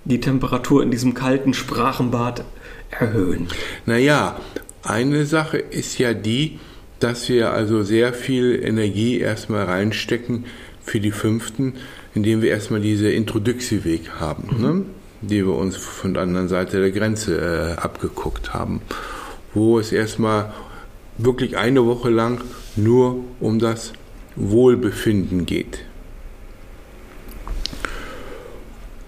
die 0.05 0.21
Temperatur 0.21 0.83
in 0.83 0.91
diesem 0.91 1.15
kalten 1.15 1.55
Sprachenbad 1.55 2.45
erhöhen. 2.91 3.49
Naja, 3.87 4.37
eine 4.83 5.25
Sache 5.25 5.57
ist 5.57 5.97
ja 5.99 6.13
die, 6.13 6.59
dass 7.01 7.29
wir 7.29 7.53
also 7.53 7.83
sehr 7.83 8.13
viel 8.13 8.61
Energie 8.63 9.19
erstmal 9.19 9.65
reinstecken 9.65 10.45
für 10.83 11.01
die 11.01 11.11
fünften, 11.11 11.75
indem 12.15 12.43
wir 12.43 12.51
erstmal 12.51 12.81
diese 12.81 13.11
Introduxie-Weg 13.11 14.21
haben, 14.21 14.57
mhm. 14.57 14.63
ne? 14.63 14.83
die 15.23 15.45
wir 15.47 15.55
uns 15.55 15.77
von 15.77 16.15
der 16.15 16.23
anderen 16.23 16.49
Seite 16.49 16.81
der 16.81 16.91
Grenze 16.91 17.77
äh, 17.77 17.81
abgeguckt 17.81 18.55
haben, 18.55 18.81
wo 19.53 19.79
es 19.79 19.93
erstmal 19.93 20.53
wirklich 21.19 21.59
eine 21.59 21.85
Woche 21.87 22.11
lang 22.11 22.41
nur 22.77 23.25
um 23.41 23.59
das 23.59 23.93
Wohlbefinden 24.37 25.45
geht. 25.45 25.85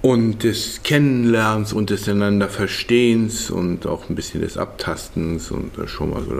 Und 0.02 0.42
des 0.42 0.82
Kennenlernens 0.82 1.72
und 1.72 1.90
des 1.90 2.08
einander 2.08 2.48
Verstehens 2.48 3.50
und 3.50 3.86
auch 3.86 4.08
ein 4.10 4.16
bisschen 4.16 4.40
des 4.40 4.58
Abtastens 4.58 5.50
und 5.50 5.70
schon 5.86 6.10
mal 6.10 6.22
so, 6.24 6.34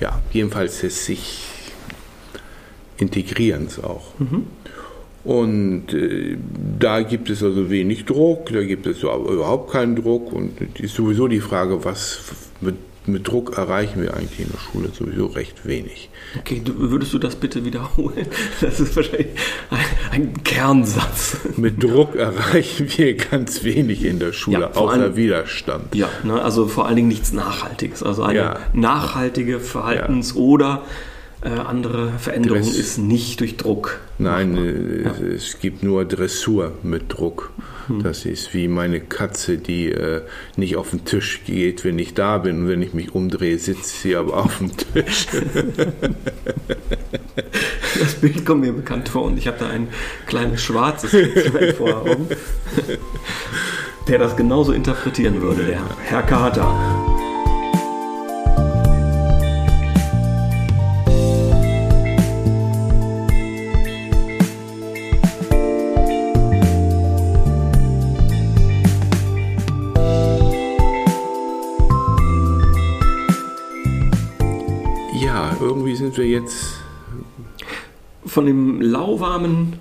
ja, 0.00 0.22
jedenfalls 0.32 0.80
des 0.80 1.04
sich 1.04 1.44
Integrierens 2.96 3.78
auch. 3.78 4.18
Mhm. 4.18 4.46
Und 5.24 5.92
äh, 5.92 6.36
da 6.78 7.02
gibt 7.02 7.30
es 7.30 7.42
also 7.42 7.70
wenig 7.70 8.06
Druck, 8.06 8.50
da 8.50 8.64
gibt 8.64 8.86
es 8.86 9.02
überhaupt 9.02 9.70
keinen 9.70 9.94
Druck 9.94 10.32
und 10.32 10.60
ist 10.80 10.94
sowieso 10.94 11.28
die 11.28 11.40
Frage, 11.40 11.84
was 11.84 12.20
mit 12.60 12.76
mit 13.06 13.26
Druck 13.26 13.56
erreichen 13.56 14.02
wir 14.02 14.14
eigentlich 14.14 14.40
in 14.40 14.52
der 14.52 14.58
Schule 14.58 14.90
sowieso 14.92 15.26
recht 15.26 15.66
wenig. 15.66 16.10
Okay, 16.38 16.62
du, 16.64 16.90
würdest 16.90 17.12
du 17.12 17.18
das 17.18 17.36
bitte 17.36 17.64
wiederholen? 17.64 18.26
Das 18.60 18.80
ist 18.80 18.96
wahrscheinlich 18.96 19.28
ein, 19.70 19.84
ein 20.12 20.44
Kernsatz. 20.44 21.38
Mit 21.56 21.82
Druck 21.82 22.14
erreichen 22.14 22.86
wir 22.96 23.16
ganz 23.16 23.64
wenig 23.64 24.04
in 24.04 24.18
der 24.18 24.32
Schule, 24.32 24.60
ja, 24.60 24.70
außer 24.70 24.92
allem, 24.92 25.16
Widerstand. 25.16 25.94
Ja, 25.94 26.08
ne, 26.22 26.40
also 26.40 26.66
vor 26.68 26.86
allen 26.86 26.96
Dingen 26.96 27.08
nichts 27.08 27.32
Nachhaltiges. 27.32 28.02
Also 28.02 28.22
eine 28.22 28.38
ja. 28.38 28.60
nachhaltige 28.72 29.58
Verhaltens- 29.58 30.34
ja. 30.34 30.40
oder 30.40 30.82
äh, 31.44 31.48
andere 31.48 32.12
Veränderung 32.18 32.58
Dress 32.58 32.76
ist 32.76 32.98
nicht 32.98 33.40
durch 33.40 33.56
Druck. 33.56 33.98
Nein, 34.18 34.56
äh, 34.56 35.02
ja. 35.02 35.10
es 35.34 35.58
gibt 35.58 35.82
nur 35.82 36.04
Dressur 36.04 36.72
mit 36.82 37.12
Druck. 37.12 37.50
Hm. 37.88 38.02
Das 38.02 38.24
ist 38.24 38.54
wie 38.54 38.68
meine 38.68 39.00
Katze, 39.00 39.58
die 39.58 39.90
äh, 39.90 40.22
nicht 40.56 40.76
auf 40.76 40.90
den 40.90 41.04
Tisch 41.04 41.42
geht, 41.44 41.84
wenn 41.84 41.98
ich 41.98 42.14
da 42.14 42.38
bin. 42.38 42.62
Und 42.62 42.68
wenn 42.68 42.80
ich 42.80 42.94
mich 42.94 43.14
umdrehe, 43.14 43.58
sitzt 43.58 44.02
sie 44.02 44.14
aber 44.14 44.36
auf 44.36 44.58
dem 44.58 44.70
Tisch. 44.76 45.26
das 47.98 48.14
Bild 48.14 48.46
kommt 48.46 48.60
mir 48.60 48.72
bekannt 48.72 49.08
vor 49.08 49.24
und 49.24 49.36
ich 49.36 49.48
habe 49.48 49.58
da 49.58 49.68
ein 49.68 49.88
kleines 50.26 50.62
schwarzes 50.62 51.12
Instrument 51.12 51.74
vor 51.74 52.02
Augen, 52.02 52.28
der 54.08 54.18
das 54.18 54.36
genauso 54.36 54.72
interpretieren 54.72 55.40
würde, 55.42 55.64
der 55.64 55.80
Herr 56.04 56.22
Kater. 56.22 57.11
Jetzt? 76.32 76.74
Von 78.24 78.46
dem 78.46 78.80
lauwarmen 78.80 79.78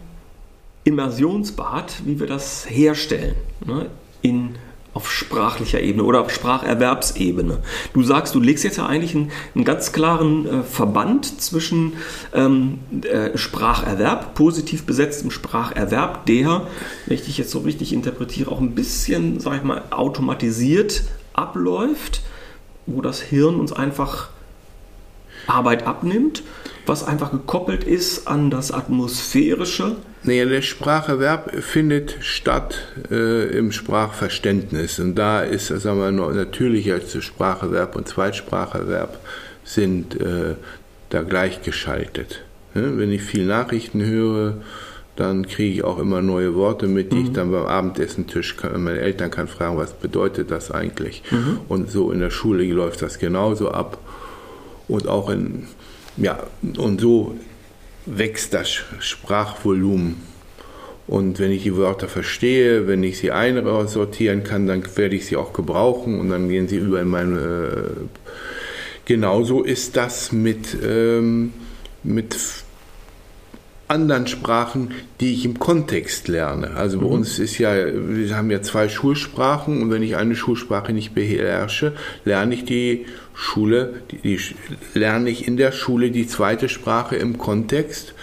Immersionsbad, 0.83 2.01
wie 2.05 2.19
wir 2.19 2.27
das 2.27 2.69
herstellen, 2.69 3.35
ne, 3.65 3.89
in 4.21 4.55
auf 4.93 5.09
sprachlicher 5.09 5.79
Ebene 5.79 6.03
oder 6.03 6.21
auf 6.21 6.33
Spracherwerbsebene. 6.33 7.59
Du 7.93 8.03
sagst, 8.03 8.35
du 8.35 8.41
legst 8.41 8.65
jetzt 8.65 8.77
ja 8.77 8.87
eigentlich 8.87 9.15
einen, 9.15 9.31
einen 9.55 9.63
ganz 9.63 9.93
klaren 9.93 10.45
äh, 10.45 10.63
Verband 10.63 11.39
zwischen 11.41 11.93
ähm, 12.33 12.79
äh, 13.03 13.37
Spracherwerb, 13.37 14.35
positiv 14.35 14.85
besetztem 14.85 15.31
Spracherwerb, 15.31 16.25
der, 16.25 16.67
wenn 17.05 17.15
ich 17.15 17.23
dich 17.23 17.37
jetzt 17.37 17.51
so 17.51 17.59
richtig 17.59 17.93
interpretiere, 17.93 18.51
auch 18.51 18.59
ein 18.59 18.75
bisschen, 18.75 19.39
sag 19.39 19.55
ich 19.55 19.63
mal, 19.63 19.83
automatisiert 19.91 21.03
abläuft, 21.33 22.21
wo 22.85 22.99
das 23.01 23.21
Hirn 23.21 23.61
uns 23.61 23.71
einfach 23.71 24.29
Arbeit 25.51 25.85
abnimmt, 25.85 26.43
was 26.85 27.03
einfach 27.03 27.31
gekoppelt 27.31 27.83
ist 27.83 28.27
an 28.27 28.49
das 28.49 28.71
Atmosphärische 28.71 29.97
naja, 30.23 30.45
der 30.45 30.61
Spracherwerb 30.61 31.63
findet 31.63 32.17
statt 32.19 32.77
äh, 33.09 33.57
im 33.57 33.71
Sprachverständnis. 33.71 34.99
Und 34.99 35.15
da 35.15 35.41
ist, 35.41 35.69
sagen 35.69 35.99
wir 35.99 36.11
mal, 36.11 36.33
natürlich 36.33 36.91
als 36.91 37.23
Spracherwerb 37.23 37.95
und 37.95 38.07
Zweitspracherwerb 38.07 39.19
sind 39.63 40.19
äh, 40.21 40.55
da 41.09 41.23
gleichgeschaltet. 41.23 42.43
Ja, 42.75 42.97
wenn 42.97 43.11
ich 43.11 43.23
viel 43.23 43.47
Nachrichten 43.47 44.05
höre, 44.05 44.57
dann 45.15 45.47
kriege 45.47 45.73
ich 45.73 45.83
auch 45.83 45.97
immer 45.97 46.21
neue 46.21 46.53
Worte 46.53 46.87
mit, 46.87 47.11
die 47.11 47.17
mhm. 47.17 47.25
ich 47.25 47.31
dann 47.31 47.51
beim 47.51 47.65
Abendessentisch, 47.65 48.57
kann, 48.57 48.83
meine 48.83 48.99
Eltern 48.99 49.31
kann 49.31 49.47
fragen, 49.47 49.77
was 49.77 49.93
bedeutet 49.93 50.51
das 50.51 50.69
eigentlich? 50.69 51.23
Mhm. 51.31 51.61
Und 51.67 51.89
so 51.89 52.11
in 52.11 52.19
der 52.19 52.29
Schule 52.29 52.63
läuft 52.65 53.01
das 53.01 53.17
genauso 53.17 53.71
ab. 53.71 53.97
Und 54.91 55.07
auch 55.07 55.29
in, 55.29 55.67
ja, 56.17 56.43
und 56.77 56.99
so 56.99 57.35
wächst 58.05 58.53
das 58.53 58.67
Sprachvolumen. 58.99 60.17
Und 61.07 61.39
wenn 61.39 61.51
ich 61.51 61.63
die 61.63 61.77
Wörter 61.77 62.09
verstehe, 62.09 62.87
wenn 62.87 63.01
ich 63.01 63.17
sie 63.17 63.31
einsortieren 63.31 64.43
kann, 64.43 64.67
dann 64.67 64.83
werde 64.95 65.15
ich 65.15 65.27
sie 65.27 65.37
auch 65.37 65.53
gebrauchen 65.53 66.19
und 66.19 66.29
dann 66.29 66.49
gehen 66.49 66.67
sie 66.67 66.75
über 66.75 66.99
in 66.99 67.07
meine. 67.07 67.39
Äh, 67.39 68.05
genauso 69.05 69.63
ist 69.63 69.95
das 69.95 70.33
mit, 70.33 70.77
ähm, 70.83 71.53
mit 72.03 72.35
anderen 73.91 74.25
Sprachen, 74.25 74.91
die 75.19 75.33
ich 75.33 75.45
im 75.45 75.59
Kontext 75.59 76.27
lerne. 76.27 76.71
Also 76.71 76.99
bei 76.99 77.05
mhm. 77.05 77.11
uns 77.11 77.37
ist 77.37 77.57
ja, 77.57 77.73
wir 77.75 78.35
haben 78.35 78.49
ja 78.49 78.61
zwei 78.61 78.89
Schulsprachen 78.89 79.81
und 79.81 79.91
wenn 79.91 80.01
ich 80.01 80.15
eine 80.15 80.35
Schulsprache 80.35 80.93
nicht 80.93 81.13
beherrsche, 81.13 81.93
lerne 82.25 82.55
ich 82.55 82.65
die 82.65 83.05
Schule, 83.35 84.01
die, 84.11 84.17
die 84.17 84.39
lerne 84.93 85.29
ich 85.29 85.47
in 85.47 85.57
der 85.57 85.71
Schule 85.71 86.11
die 86.11 86.25
zweite 86.25 86.69
Sprache 86.69 87.15
im 87.17 87.37
Kontext 87.37 88.13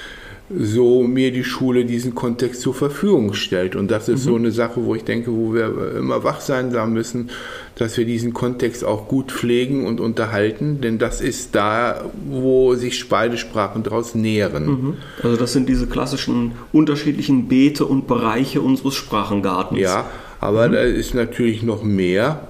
so 0.51 1.03
mir 1.03 1.31
die 1.31 1.45
Schule 1.45 1.85
diesen 1.85 2.15
Kontext 2.15 2.63
zur 2.63 2.75
Verfügung 2.75 3.35
stellt. 3.35 3.77
Und 3.77 3.91
das 3.91 4.09
ist 4.09 4.25
mhm. 4.25 4.31
so 4.31 4.37
eine 4.37 4.51
Sache, 4.51 4.85
wo 4.85 4.95
ich 4.95 5.05
denke, 5.05 5.31
wo 5.31 5.53
wir 5.53 5.97
immer 5.97 6.25
wach 6.25 6.41
sein 6.41 6.73
müssen, 6.93 7.31
dass 7.79 7.97
wir 7.97 8.05
diesen 8.05 8.35
Kontext 8.35 8.85
auch 8.85 9.09
gut 9.09 9.31
pflegen 9.31 9.87
und 9.87 10.01
unterhalten, 10.01 10.81
denn 10.81 10.99
das 10.99 11.21
ist 11.21 11.55
da, 11.55 12.05
wo 12.29 12.75
sich 12.75 13.09
beide 13.09 13.39
Sprachen 13.39 13.85
daraus 13.85 14.15
nähren. 14.15 14.67
Mhm. 14.67 14.95
Also 15.23 15.37
das 15.37 15.53
sind 15.53 15.69
diese 15.69 15.87
klassischen 15.87 16.53
unterschiedlichen 16.73 17.49
Beete 17.49 17.87
und 17.87 18.07
Bereiche 18.07 18.61
unseres 18.61 18.97
Sprachengartens. 18.97 19.81
Ja, 19.81 20.07
aber 20.41 20.69
mhm. 20.69 20.73
da 20.73 20.81
ist 20.81 21.15
natürlich 21.15 21.63
noch 21.63 21.83
mehr 21.85 22.49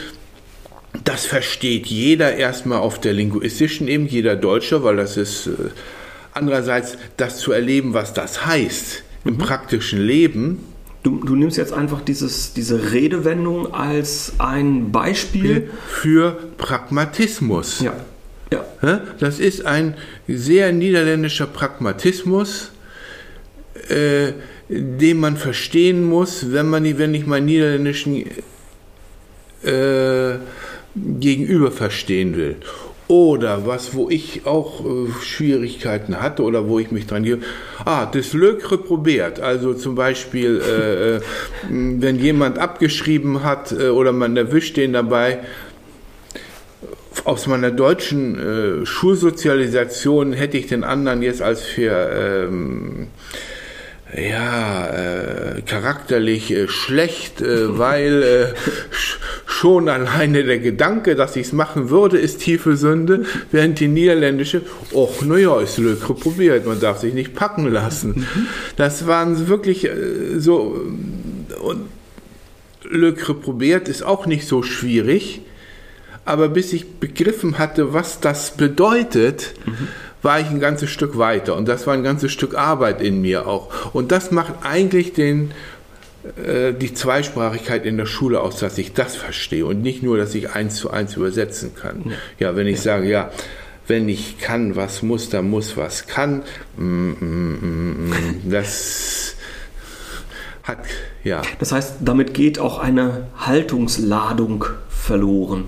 Das 1.05 1.25
versteht 1.25 1.87
jeder 1.87 2.35
erstmal 2.35 2.79
auf 2.79 3.01
der 3.01 3.15
linguistischen 3.15 3.89
Ebene, 3.89 4.11
jeder 4.11 4.37
Deutsche, 4.37 4.83
weil 4.85 4.97
das 4.97 5.17
ist 5.17 5.47
äh, 5.47 5.53
andererseits 6.33 6.97
das 7.17 7.39
zu 7.39 7.53
erleben, 7.53 7.95
was 7.95 8.13
das 8.13 8.45
heißt 8.47 9.03
im 9.25 9.35
mhm. 9.35 9.39
praktischen 9.39 10.01
Leben. 10.01 10.65
Du, 11.03 11.25
du, 11.25 11.35
nimmst 11.35 11.57
jetzt 11.57 11.73
einfach 11.73 12.01
dieses, 12.01 12.53
diese 12.55 12.93
Redewendung 12.93 13.75
als 13.75 14.35
ein 14.39 14.93
Beispiel 14.93 15.71
für 15.89 16.39
Pragmatismus. 16.59 17.81
Ja. 17.81 17.95
Ja. 18.53 19.01
Das 19.19 19.38
ist 19.38 19.65
ein 19.65 19.95
sehr 20.29 20.73
niederländischer 20.73 21.47
Pragmatismus, 21.47 22.73
äh, 23.88 24.33
den 24.69 25.19
man 25.19 25.37
verstehen 25.37 26.05
muss, 26.05 26.53
wenn 26.53 26.69
man 26.69 26.85
wenn 26.99 27.15
ich 27.15 27.27
meinen 27.27 27.47
niederländischen 27.47 28.27
äh, 29.62 30.37
Gegenüber 30.95 31.71
verstehen 31.71 32.37
will. 32.37 32.57
Oder 33.09 33.67
was, 33.67 33.95
wo 33.95 34.09
ich 34.09 34.47
auch 34.47 34.85
äh, 34.85 35.11
Schwierigkeiten 35.23 36.21
hatte 36.21 36.43
oder 36.45 36.69
wo 36.69 36.79
ich 36.79 36.91
mich 36.91 37.07
dran 37.07 37.25
gehe, 37.25 37.41
ah, 37.85 38.07
das 38.07 38.33
Lökre 38.33 38.79
probiert. 38.79 39.41
Also 39.41 39.75
zum 39.75 39.95
Beispiel, 39.95 40.61
äh, 40.61 41.17
äh, 41.17 41.21
wenn 41.69 42.19
jemand 42.19 42.59
abgeschrieben 42.59 43.43
hat 43.43 43.73
äh, 43.73 43.88
oder 43.88 44.12
man 44.12 44.37
erwischt 44.37 44.77
den 44.77 44.95
dabei, 44.95 45.41
aus 47.25 47.47
meiner 47.47 47.71
deutschen 47.71 48.39
äh, 48.83 48.87
Schulsozialisation 48.87 50.33
hätte 50.33 50.59
ich 50.59 50.67
den 50.67 50.85
anderen 50.85 51.23
jetzt 51.23 51.43
als 51.43 51.63
für 51.63 52.49
ähm, 52.49 53.09
ja 54.17 54.87
äh, 54.89 55.63
charakterlich 55.63 56.51
äh, 56.51 56.69
schlecht, 56.69 57.41
äh, 57.41 57.79
weil 57.79 58.23
äh, 58.23 58.47
schon 59.47 59.89
alleine 59.89 60.45
der 60.45 60.59
Gedanke, 60.59 61.15
dass 61.15 61.37
ich 61.37 61.47
es 61.47 61.53
machen 61.53 61.91
würde, 61.91 62.19
ist 62.19 62.41
tiefe 62.41 62.77
Sünde, 62.77 63.25
während 63.51 63.79
die 63.79 63.89
niederländische, 63.89 64.63
och, 64.93 65.23
naja, 65.25 65.61
ist 65.61 65.79
Lökre 65.79 66.15
probiert, 66.15 66.67
man 66.67 66.81
darf 66.81 66.99
sich 66.99 67.15
nicht 67.15 67.35
packen 67.35 67.71
lassen. 67.71 68.27
Das 68.77 69.07
waren 69.07 69.49
wirklich 69.49 69.85
äh, 69.85 70.39
so 70.39 70.77
und 71.63 71.83
Lökre 72.85 73.35
probiert 73.35 73.89
ist 73.89 74.03
auch 74.03 74.27
nicht 74.27 74.47
so 74.47 74.63
schwierig 74.63 75.43
aber 76.25 76.49
bis 76.49 76.73
ich 76.73 76.99
begriffen 76.99 77.59
hatte, 77.59 77.93
was 77.93 78.21
das 78.21 78.53
bedeutet, 78.53 79.55
mhm. 79.67 79.89
war 80.23 80.41
ich 80.41 80.47
ein 80.47 80.61
ganzes 80.61 80.91
Stück 80.91 81.19
weiter. 81.19 81.57
Und 81.57 81.67
das 81.67 81.87
war 81.87 81.95
ein 81.95 82.05
ganzes 82.05 82.33
Stück 82.33 82.55
Arbeit 82.55 83.01
in 83.01 83.21
mir 83.21 83.47
auch. 83.47 83.95
Und 83.95 84.13
das 84.13 84.31
macht 84.31 84.55
eigentlich 84.63 85.13
den, 85.13 85.51
äh, 86.45 86.73
die 86.73 86.95
Zweisprachigkeit 86.95 87.85
in 87.85 87.97
der 87.97 88.07
Schule 88.07 88.41
aus, 88.41 88.59
dass 88.59 88.79
ich 88.79 88.93
das 88.93 89.17
verstehe 89.17 89.67
und 89.67 89.83
nicht 89.83 90.03
nur, 90.03 90.17
dass 90.17 90.35
ich 90.35 90.51
eins 90.51 90.77
zu 90.77 90.91
eins 90.91 91.17
übersetzen 91.17 91.75
kann. 91.75 92.05
Ja, 92.39 92.51
ja 92.51 92.57
wenn 92.57 92.69
ich 92.69 92.77
ja. 92.77 92.83
sage, 92.83 93.09
ja, 93.09 93.31
wenn 93.89 94.09
ich 94.09 94.39
kann, 94.39 94.77
was 94.77 95.03
muss, 95.03 95.29
dann 95.29 95.51
muss, 95.51 95.77
was 95.77 96.07
kann. 96.07 96.43
Mm, 96.77 97.11
mm, 97.11 98.09
mm 98.09 98.51
das 98.51 99.35
hat, 100.63 100.79
ja. 101.25 101.43
Das 101.59 101.73
heißt, 101.73 101.97
damit 102.01 102.35
geht 102.35 102.61
auch 102.61 102.79
eine 102.79 103.27
Haltungsladung 103.37 104.65
verloren. 104.89 105.65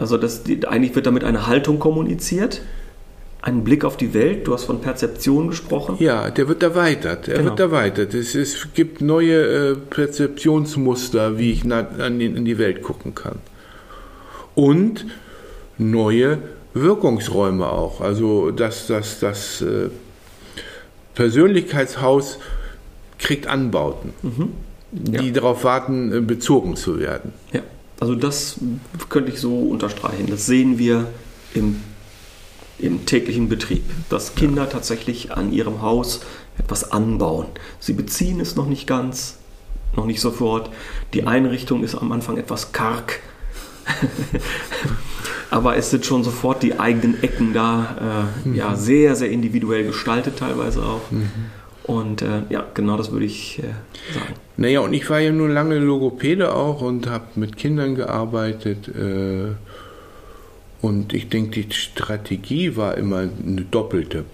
Also 0.00 0.16
das, 0.16 0.42
die, 0.42 0.66
eigentlich 0.66 0.94
wird 0.94 1.06
damit 1.06 1.24
eine 1.24 1.46
Haltung 1.46 1.78
kommuniziert. 1.78 2.62
einen 3.42 3.64
Blick 3.64 3.84
auf 3.84 3.96
die 3.96 4.12
Welt. 4.12 4.46
Du 4.46 4.52
hast 4.52 4.64
von 4.64 4.80
Perzeption 4.80 5.48
gesprochen. 5.48 5.96
Ja, 5.98 6.30
der 6.30 6.48
wird 6.48 6.62
erweitert. 6.62 7.28
Er 7.28 7.38
genau. 7.38 7.50
wird 7.50 7.60
erweitert. 7.60 8.14
Es, 8.14 8.34
es 8.34 8.68
gibt 8.74 9.00
neue 9.00 9.70
äh, 9.70 9.76
Perzeptionsmuster, 9.76 11.38
wie 11.38 11.52
ich 11.52 11.64
na, 11.64 11.86
an 11.98 12.18
die, 12.18 12.26
in 12.26 12.44
die 12.44 12.58
Welt 12.58 12.82
gucken 12.82 13.14
kann. 13.14 13.36
Und 14.54 15.06
neue 15.78 16.38
Wirkungsräume 16.74 17.70
auch. 17.70 18.00
Also 18.00 18.50
das, 18.50 18.86
das, 18.86 19.20
das 19.20 19.62
äh, 19.62 19.88
Persönlichkeitshaus 21.14 22.38
kriegt 23.18 23.46
Anbauten, 23.46 24.12
mhm. 24.22 24.52
ja. 25.10 25.22
die 25.22 25.32
darauf 25.32 25.64
warten, 25.64 26.12
äh, 26.12 26.20
bezogen 26.20 26.76
zu 26.76 26.98
werden. 26.98 27.32
Ja, 27.52 27.60
also 28.00 28.14
das 28.14 28.56
könnte 29.08 29.30
ich 29.30 29.40
so 29.40 29.58
unterstreichen. 29.58 30.26
Das 30.28 30.46
sehen 30.46 30.78
wir 30.78 31.06
im 31.54 31.82
im 32.80 33.06
täglichen 33.06 33.48
Betrieb, 33.48 33.84
dass 34.08 34.34
Kinder 34.34 34.68
tatsächlich 34.68 35.32
an 35.32 35.52
ihrem 35.52 35.82
Haus 35.82 36.20
etwas 36.58 36.92
anbauen. 36.92 37.46
Sie 37.78 37.92
beziehen 37.92 38.40
es 38.40 38.56
noch 38.56 38.66
nicht 38.66 38.86
ganz, 38.86 39.38
noch 39.96 40.06
nicht 40.06 40.20
sofort. 40.20 40.70
Die 41.14 41.26
Einrichtung 41.26 41.84
ist 41.84 41.94
am 41.94 42.12
Anfang 42.12 42.36
etwas 42.36 42.72
karg. 42.72 43.20
Aber 45.50 45.76
es 45.76 45.90
sind 45.90 46.06
schon 46.06 46.22
sofort 46.22 46.62
die 46.62 46.78
eigenen 46.78 47.22
Ecken 47.22 47.52
da, 47.52 48.28
äh, 48.44 48.48
mhm. 48.48 48.54
ja, 48.54 48.76
sehr, 48.76 49.16
sehr 49.16 49.30
individuell 49.30 49.84
gestaltet 49.84 50.38
teilweise 50.38 50.82
auch. 50.82 51.10
Mhm. 51.10 51.30
Und 51.82 52.22
äh, 52.22 52.42
ja, 52.50 52.64
genau 52.72 52.96
das 52.96 53.10
würde 53.10 53.26
ich 53.26 53.58
äh, 53.58 53.62
sagen. 54.14 54.34
Naja, 54.60 54.80
und 54.80 54.92
ich 54.92 55.08
war 55.08 55.20
ja 55.20 55.32
nun 55.32 55.54
lange 55.54 55.78
Logopäde 55.78 56.54
auch 56.54 56.82
und 56.82 57.08
habe 57.08 57.24
mit 57.36 57.56
Kindern 57.56 57.94
gearbeitet. 57.94 58.88
Äh, 58.88 59.52
und 60.82 61.14
ich 61.14 61.30
denke, 61.30 61.62
die 61.62 61.72
Strategie 61.72 62.76
war 62.76 62.98
immer 62.98 63.20
eine 63.20 63.62
doppelte. 63.62 64.26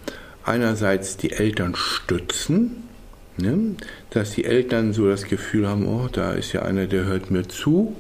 Einerseits 0.44 1.16
die 1.16 1.30
Eltern 1.30 1.76
stützen, 1.76 2.88
ne? 3.36 3.76
dass 4.10 4.32
die 4.32 4.44
Eltern 4.44 4.92
so 4.92 5.06
das 5.06 5.26
Gefühl 5.26 5.68
haben, 5.68 5.86
oh, 5.86 6.08
da 6.10 6.32
ist 6.32 6.52
ja 6.52 6.62
einer, 6.62 6.86
der 6.86 7.04
hört 7.04 7.30
mir 7.30 7.46
zu 7.46 7.94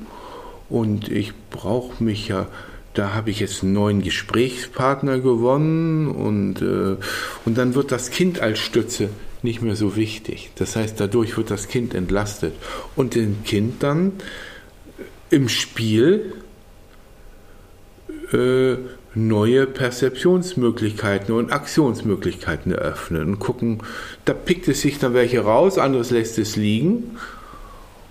und 0.68 1.08
ich 1.08 1.32
brauche 1.50 2.02
mich 2.02 2.26
ja, 2.26 2.48
da 2.94 3.14
habe 3.14 3.30
ich 3.30 3.38
jetzt 3.38 3.62
einen 3.62 3.72
neuen 3.72 4.02
Gesprächspartner 4.02 5.20
gewonnen 5.20 6.08
und, 6.08 6.60
äh, 6.60 6.96
und 7.44 7.56
dann 7.56 7.76
wird 7.76 7.92
das 7.92 8.10
Kind 8.10 8.40
als 8.40 8.58
Stütze 8.58 9.10
nicht 9.46 9.62
mehr 9.62 9.76
so 9.76 9.96
wichtig. 9.96 10.50
Das 10.56 10.76
heißt, 10.76 11.00
dadurch 11.00 11.36
wird 11.38 11.50
das 11.50 11.68
Kind 11.68 11.94
entlastet 11.94 12.52
und 12.96 13.14
dem 13.14 13.44
Kind 13.44 13.82
dann 13.82 14.12
im 15.30 15.48
Spiel 15.48 16.34
äh, 18.32 18.74
neue 19.14 19.66
Perzeptionsmöglichkeiten 19.66 21.34
und 21.34 21.50
Aktionsmöglichkeiten 21.50 22.72
eröffnen 22.72 23.28
und 23.28 23.38
gucken, 23.38 23.78
da 24.26 24.34
pickt 24.34 24.68
es 24.68 24.82
sich 24.82 24.98
dann 24.98 25.14
welche 25.14 25.40
raus, 25.40 25.78
anderes 25.78 26.10
lässt 26.10 26.38
es 26.38 26.56
liegen 26.56 27.16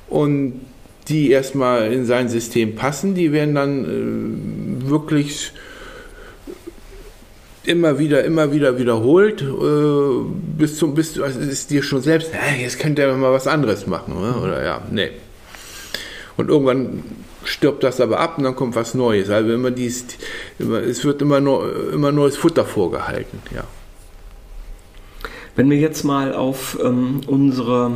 und 0.07 0.61
die 1.07 1.29
erstmal 1.29 1.93
in 1.93 2.05
sein 2.05 2.29
System 2.29 2.75
passen, 2.75 3.13
die 3.13 3.31
werden 3.31 3.53
dann 3.53 3.85
äh, 3.85 4.89
wirklich 4.89 5.51
immer 7.67 7.99
wieder, 7.99 8.23
immer 8.23 8.51
wieder 8.51 8.77
wiederholt, 8.77 9.41
äh, 9.41 9.45
bis 10.57 10.77
zum, 10.77 10.93
bis 10.93 11.19
also 11.19 11.39
ist 11.39 11.71
dir 11.71 11.83
schon 11.83 12.01
selbst, 12.01 12.31
äh, 12.33 12.61
jetzt 12.61 12.79
könnte 12.79 13.01
er 13.01 13.15
mal 13.15 13.31
was 13.31 13.47
anderes 13.47 13.87
machen, 13.87 14.15
oder, 14.15 14.41
oder 14.41 14.63
ja, 14.63 14.81
nee. 14.91 15.09
Und 16.37 16.49
irgendwann 16.49 17.03
stirbt 17.45 17.83
das 17.83 18.01
aber 18.01 18.19
ab 18.19 18.37
und 18.37 18.43
dann 18.43 18.55
kommt 18.55 18.75
was 18.75 18.93
Neues. 18.93 19.29
Also 19.29 19.53
immer 19.53 19.71
dies, 19.71 20.05
immer, 20.59 20.79
es 20.79 21.05
wird 21.05 21.21
immer, 21.21 21.39
nur, 21.39 21.93
immer 21.93 22.11
neues 22.11 22.35
Futter 22.35 22.65
vorgehalten, 22.65 23.39
ja. 23.53 23.63
Wenn 25.55 25.69
wir 25.69 25.77
jetzt 25.77 26.03
mal 26.03 26.33
auf 26.33 26.77
ähm, 26.83 27.21
unsere, 27.27 27.91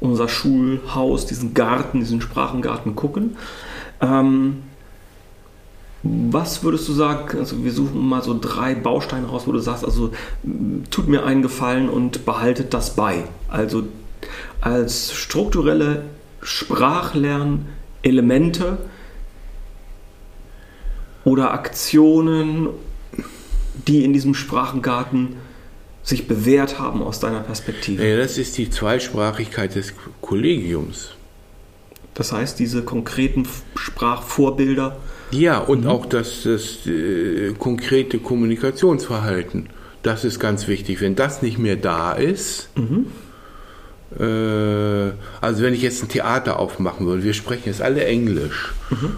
unser 0.00 0.28
Schulhaus, 0.28 1.26
diesen 1.26 1.54
Garten, 1.54 2.00
diesen 2.00 2.20
Sprachengarten 2.20 2.96
gucken, 2.96 3.36
ähm, 4.00 4.64
was 6.02 6.64
würdest 6.64 6.88
du 6.88 6.92
sagen, 6.92 7.38
also 7.38 7.64
wir 7.64 7.72
suchen 7.72 8.00
mal 8.00 8.22
so 8.22 8.36
drei 8.38 8.74
Bausteine 8.74 9.26
raus, 9.26 9.44
wo 9.46 9.52
du 9.52 9.60
sagst, 9.60 9.84
also 9.84 10.10
tut 10.90 11.08
mir 11.08 11.24
einen 11.24 11.42
Gefallen 11.42 11.88
und 11.88 12.24
behaltet 12.24 12.74
das 12.74 12.96
bei. 12.96 13.24
Also 13.48 13.84
als 14.60 15.12
strukturelle 15.12 16.04
Sprachlern 16.42 17.66
Elemente 18.02 18.78
oder 21.24 21.52
Aktionen, 21.52 22.68
die 23.86 24.04
in 24.04 24.12
diesem 24.12 24.34
Sprachengarten 24.34 25.36
sich 26.02 26.26
bewährt 26.26 26.80
haben 26.80 27.00
aus 27.00 27.20
deiner 27.20 27.40
Perspektive? 27.40 28.04
Ja, 28.04 28.16
das 28.16 28.38
ist 28.38 28.58
die 28.58 28.70
Zweisprachigkeit 28.70 29.76
des 29.76 29.94
Kollegiums. 30.20 31.10
Das 32.14 32.32
heißt, 32.32 32.58
diese 32.58 32.82
konkreten 32.82 33.46
Sprachvorbilder. 33.76 34.96
Ja, 35.32 35.58
und 35.58 35.84
mhm. 35.84 35.90
auch 35.90 36.06
das, 36.06 36.42
das 36.42 36.86
äh, 36.86 37.52
konkrete 37.58 38.18
Kommunikationsverhalten. 38.18 39.68
Das 40.02 40.24
ist 40.24 40.40
ganz 40.40 40.68
wichtig. 40.68 41.00
Wenn 41.00 41.14
das 41.14 41.42
nicht 41.42 41.58
mehr 41.58 41.76
da 41.76 42.12
ist, 42.12 42.68
mhm. 42.76 43.06
Äh, 44.18 45.12
also 45.40 45.62
wenn 45.62 45.74
ich 45.74 45.82
jetzt 45.82 46.02
ein 46.02 46.08
Theater 46.08 46.58
aufmachen 46.58 47.06
würde, 47.06 47.24
wir 47.24 47.34
sprechen 47.34 47.64
jetzt 47.66 47.82
alle 47.82 48.04
Englisch. 48.04 48.72
Mhm. 48.90 49.16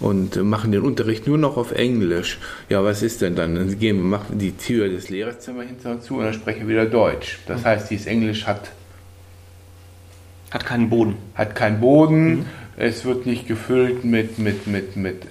Und 0.00 0.42
machen 0.42 0.72
den 0.72 0.80
Unterricht 0.80 1.26
nur 1.26 1.36
noch 1.36 1.58
auf 1.58 1.72
Englisch. 1.72 2.38
Ja, 2.70 2.82
was 2.82 3.02
ist 3.02 3.20
denn 3.20 3.36
dann? 3.36 3.54
Dann 3.54 3.78
gehen 3.78 3.98
wir, 3.98 4.04
machen 4.04 4.38
die 4.38 4.52
Tür 4.52 4.88
des 4.88 5.10
Lehrerzimmers 5.10 5.66
hinter 5.66 6.00
zu 6.00 6.16
und 6.16 6.24
dann 6.24 6.32
sprechen 6.32 6.60
wir 6.60 6.68
wieder 6.68 6.86
Deutsch. 6.86 7.38
Das 7.46 7.60
mhm. 7.60 7.64
heißt, 7.66 7.90
dieses 7.90 8.06
Englisch 8.06 8.46
hat 8.46 8.70
hat 10.50 10.66
keinen 10.66 10.90
Boden. 10.90 11.16
Hat 11.34 11.54
keinen 11.54 11.80
Boden. 11.80 12.30
Mhm. 12.30 12.46
Es 12.80 13.04
wird 13.04 13.26
nicht 13.26 13.46
gefüllt 13.46 14.04
mit, 14.04 14.38
mit, 14.38 14.66
mit, 14.66 14.96
mit 14.96 15.22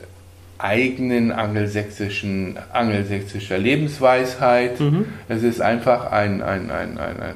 eigenen 0.58 1.32
angelsächsischen, 1.32 2.58
angelsächsischer 2.72 3.58
Lebensweisheit. 3.58 4.80
Mhm. 4.80 5.06
Es 5.28 5.44
ist 5.44 5.62
einfach 5.62 6.12
ein, 6.12 6.42
ein, 6.42 6.70
ein, 6.70 6.98
ein, 6.98 7.20
ein 7.20 7.36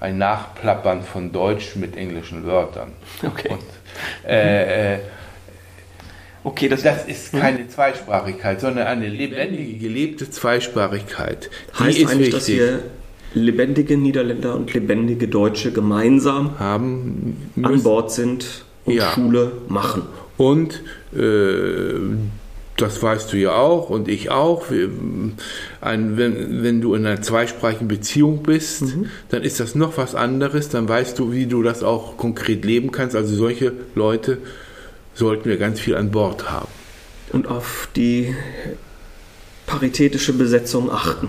ein 0.00 0.18
Nachplappern 0.18 1.02
von 1.02 1.32
Deutsch 1.32 1.76
mit 1.76 1.96
englischen 1.96 2.44
Wörtern. 2.44 2.92
Okay. 3.22 3.48
Und, 3.50 4.28
äh, 4.28 4.94
äh, 4.94 4.98
okay, 6.44 6.68
das, 6.68 6.82
das 6.82 7.06
ist 7.06 7.32
hm? 7.32 7.40
keine 7.40 7.68
Zweisprachigkeit, 7.68 8.60
sondern 8.60 8.86
eine 8.86 9.08
lebendige, 9.08 9.78
gelebte 9.78 10.30
Zweisprachigkeit. 10.30 11.50
Die 11.78 11.84
heißt 11.84 11.98
ist 11.98 12.10
eigentlich, 12.10 12.32
wichtig. 12.32 12.32
dass 12.32 12.48
wir 12.48 12.82
lebendige 13.34 13.96
Niederländer 13.96 14.54
und 14.54 14.72
lebendige 14.72 15.28
Deutsche 15.28 15.72
gemeinsam 15.72 16.58
haben 16.58 17.50
an 17.62 17.82
Bord 17.82 18.10
sind 18.10 18.65
und 18.86 18.94
ja. 18.94 19.12
Schule 19.12 19.52
machen. 19.68 20.02
Und 20.36 20.82
äh, 21.14 22.00
das 22.76 23.02
weißt 23.02 23.32
du 23.32 23.38
ja 23.38 23.54
auch 23.54 23.88
und 23.88 24.08
ich 24.08 24.30
auch. 24.30 24.66
Ein, 25.80 26.16
wenn, 26.16 26.62
wenn 26.62 26.80
du 26.80 26.94
in 26.94 27.06
einer 27.06 27.22
zweisprachigen 27.22 27.88
Beziehung 27.88 28.42
bist, 28.42 28.82
mhm. 28.82 29.06
dann 29.30 29.42
ist 29.42 29.60
das 29.60 29.74
noch 29.74 29.96
was 29.96 30.14
anderes. 30.14 30.68
Dann 30.68 30.88
weißt 30.88 31.18
du, 31.18 31.32
wie 31.32 31.46
du 31.46 31.62
das 31.62 31.82
auch 31.82 32.16
konkret 32.16 32.64
leben 32.64 32.92
kannst. 32.92 33.16
Also 33.16 33.34
solche 33.34 33.72
Leute 33.94 34.38
sollten 35.14 35.48
wir 35.48 35.56
ganz 35.56 35.80
viel 35.80 35.96
an 35.96 36.10
Bord 36.10 36.50
haben. 36.50 36.68
Und 37.32 37.48
auf 37.48 37.88
die 37.96 38.34
paritätische 39.66 40.34
Besetzung 40.34 40.90
achten. 40.90 41.28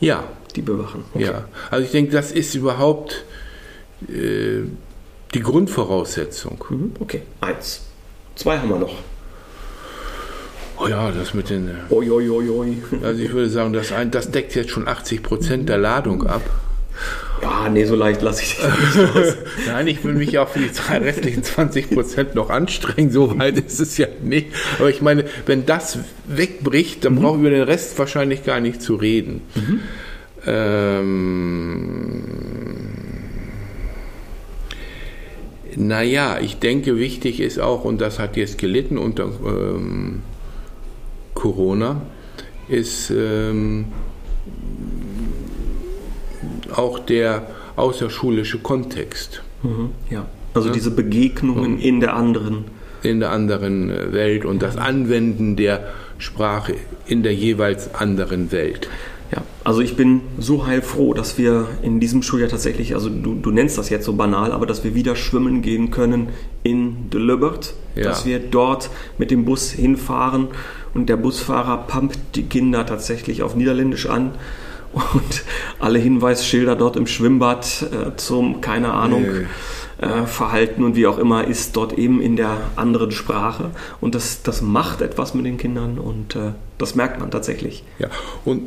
Ja. 0.00 0.24
Die 0.56 0.62
bewachen. 0.62 1.04
Okay. 1.12 1.24
Ja. 1.24 1.44
Also 1.70 1.84
ich 1.84 1.90
denke, 1.90 2.12
das 2.12 2.32
ist 2.32 2.54
überhaupt 2.54 3.24
äh, 4.08 4.62
die 5.34 5.40
Grundvoraussetzung. 5.40 6.64
Mhm. 6.68 6.92
Okay. 7.00 7.22
Eins. 7.40 7.82
Zwei 8.34 8.58
haben 8.58 8.68
wir 8.68 8.78
noch. 8.78 8.94
Oh 10.80 10.86
ja, 10.86 11.10
das 11.10 11.34
mit 11.34 11.50
den. 11.50 11.70
Oi, 11.90 12.10
oi, 12.10 12.30
oi, 12.30 12.48
oi. 12.50 12.76
Also 13.02 13.20
ich 13.20 13.32
würde 13.32 13.50
sagen, 13.50 13.72
das, 13.72 13.90
ein, 13.90 14.10
das 14.12 14.30
deckt 14.30 14.54
jetzt 14.54 14.70
schon 14.70 14.86
80 14.86 15.22
Prozent 15.22 15.68
der 15.68 15.78
Ladung 15.78 16.26
ab. 16.26 16.42
Ja, 17.42 17.68
nee, 17.68 17.84
so 17.84 17.94
leicht 17.94 18.22
lasse 18.22 18.42
ich 18.42 18.56
das 18.56 18.94
nicht 18.94 19.16
aus. 19.16 19.36
Nein, 19.66 19.86
ich 19.86 20.02
will 20.04 20.14
mich 20.14 20.32
ja 20.32 20.42
auch 20.42 20.48
für 20.48 20.58
die 20.60 20.70
restlichen 20.90 21.42
20 21.42 21.90
Prozent 21.90 22.34
noch 22.34 22.50
anstrengen. 22.50 23.10
So 23.10 23.38
weit 23.38 23.58
ist 23.58 23.80
es 23.80 23.96
ja 23.98 24.06
nicht. 24.22 24.48
Aber 24.78 24.90
ich 24.90 25.02
meine, 25.02 25.24
wenn 25.46 25.66
das 25.66 25.98
wegbricht, 26.26 27.04
dann 27.04 27.14
mhm. 27.14 27.22
brauchen 27.22 27.42
wir 27.42 27.50
den 27.50 27.62
Rest 27.62 27.98
wahrscheinlich 27.98 28.44
gar 28.44 28.60
nicht 28.60 28.82
zu 28.82 28.96
reden. 28.96 29.42
Mhm. 29.54 29.80
Ähm, 30.46 32.24
naja, 35.78 36.38
ich 36.40 36.58
denke, 36.58 36.96
wichtig 36.96 37.40
ist 37.40 37.60
auch, 37.60 37.84
und 37.84 38.00
das 38.00 38.18
hat 38.18 38.36
jetzt 38.36 38.58
gelitten 38.58 38.98
unter. 38.98 39.30
Ähm, 39.46 40.22
Corona 41.34 42.02
ist 42.68 43.10
ähm, 43.10 43.86
auch 46.74 46.98
der 46.98 47.46
außerschulische 47.76 48.58
Kontext. 48.58 49.42
Mhm, 49.62 49.90
ja, 50.10 50.26
also 50.52 50.68
ja? 50.68 50.74
diese 50.74 50.90
Begegnungen 50.90 51.74
mhm. 51.74 51.80
in 51.80 52.00
der 52.00 52.14
anderen 52.14 52.64
in 53.04 53.20
der 53.20 53.30
anderen 53.30 53.90
äh, 53.90 54.12
Welt 54.12 54.44
und 54.44 54.60
das 54.60 54.76
Anwenden 54.76 55.54
der 55.54 55.92
Sprache 56.18 56.74
in 57.06 57.22
der 57.22 57.34
jeweils 57.34 57.94
anderen 57.94 58.50
Welt. 58.50 58.88
Also 59.68 59.82
ich 59.82 59.96
bin 59.96 60.22
so 60.38 60.66
heilfroh, 60.66 61.12
dass 61.12 61.36
wir 61.36 61.66
in 61.82 62.00
diesem 62.00 62.22
Schuljahr 62.22 62.48
tatsächlich, 62.48 62.94
also 62.94 63.10
du, 63.10 63.34
du 63.34 63.50
nennst 63.50 63.76
das 63.76 63.90
jetzt 63.90 64.06
so 64.06 64.14
banal, 64.14 64.52
aber 64.52 64.64
dass 64.64 64.82
wir 64.82 64.94
wieder 64.94 65.14
schwimmen 65.14 65.60
gehen 65.60 65.90
können 65.90 66.30
in 66.62 67.10
De 67.10 67.20
Lubert, 67.20 67.74
ja. 67.94 68.04
dass 68.04 68.24
wir 68.24 68.38
dort 68.38 68.88
mit 69.18 69.30
dem 69.30 69.44
Bus 69.44 69.70
hinfahren 69.70 70.48
und 70.94 71.10
der 71.10 71.18
Busfahrer 71.18 71.84
pumpt 71.86 72.18
die 72.34 72.44
Kinder 72.44 72.86
tatsächlich 72.86 73.42
auf 73.42 73.56
Niederländisch 73.56 74.06
an 74.06 74.30
und 74.94 75.44
alle 75.80 75.98
Hinweisschilder 75.98 76.74
dort 76.74 76.96
im 76.96 77.06
Schwimmbad 77.06 77.90
äh, 77.92 78.16
zum, 78.16 78.62
keine 78.62 78.94
Ahnung, 78.94 79.26
nee. 80.00 80.06
äh, 80.06 80.24
Verhalten 80.24 80.82
und 80.82 80.96
wie 80.96 81.06
auch 81.06 81.18
immer 81.18 81.46
ist 81.46 81.76
dort 81.76 81.92
eben 81.92 82.22
in 82.22 82.36
der 82.36 82.56
anderen 82.76 83.10
Sprache 83.10 83.72
und 84.00 84.14
das, 84.14 84.40
das 84.42 84.62
macht 84.62 85.02
etwas 85.02 85.34
mit 85.34 85.44
den 85.44 85.58
Kindern 85.58 85.98
und 85.98 86.36
äh, 86.36 86.52
das 86.78 86.94
merkt 86.94 87.20
man 87.20 87.30
tatsächlich. 87.30 87.84
Ja, 87.98 88.08
und 88.46 88.62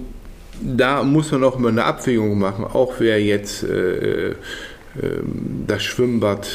da 0.62 1.04
muss 1.04 1.32
man 1.32 1.44
auch 1.44 1.58
immer 1.58 1.70
eine 1.70 1.84
Abwägung 1.84 2.38
machen, 2.38 2.66
auch 2.66 2.96
wer 3.00 3.22
jetzt 3.24 3.64
äh, 3.64 4.36
äh, 4.96 5.20
das 5.68 5.84
Schwimmbad 5.84 6.50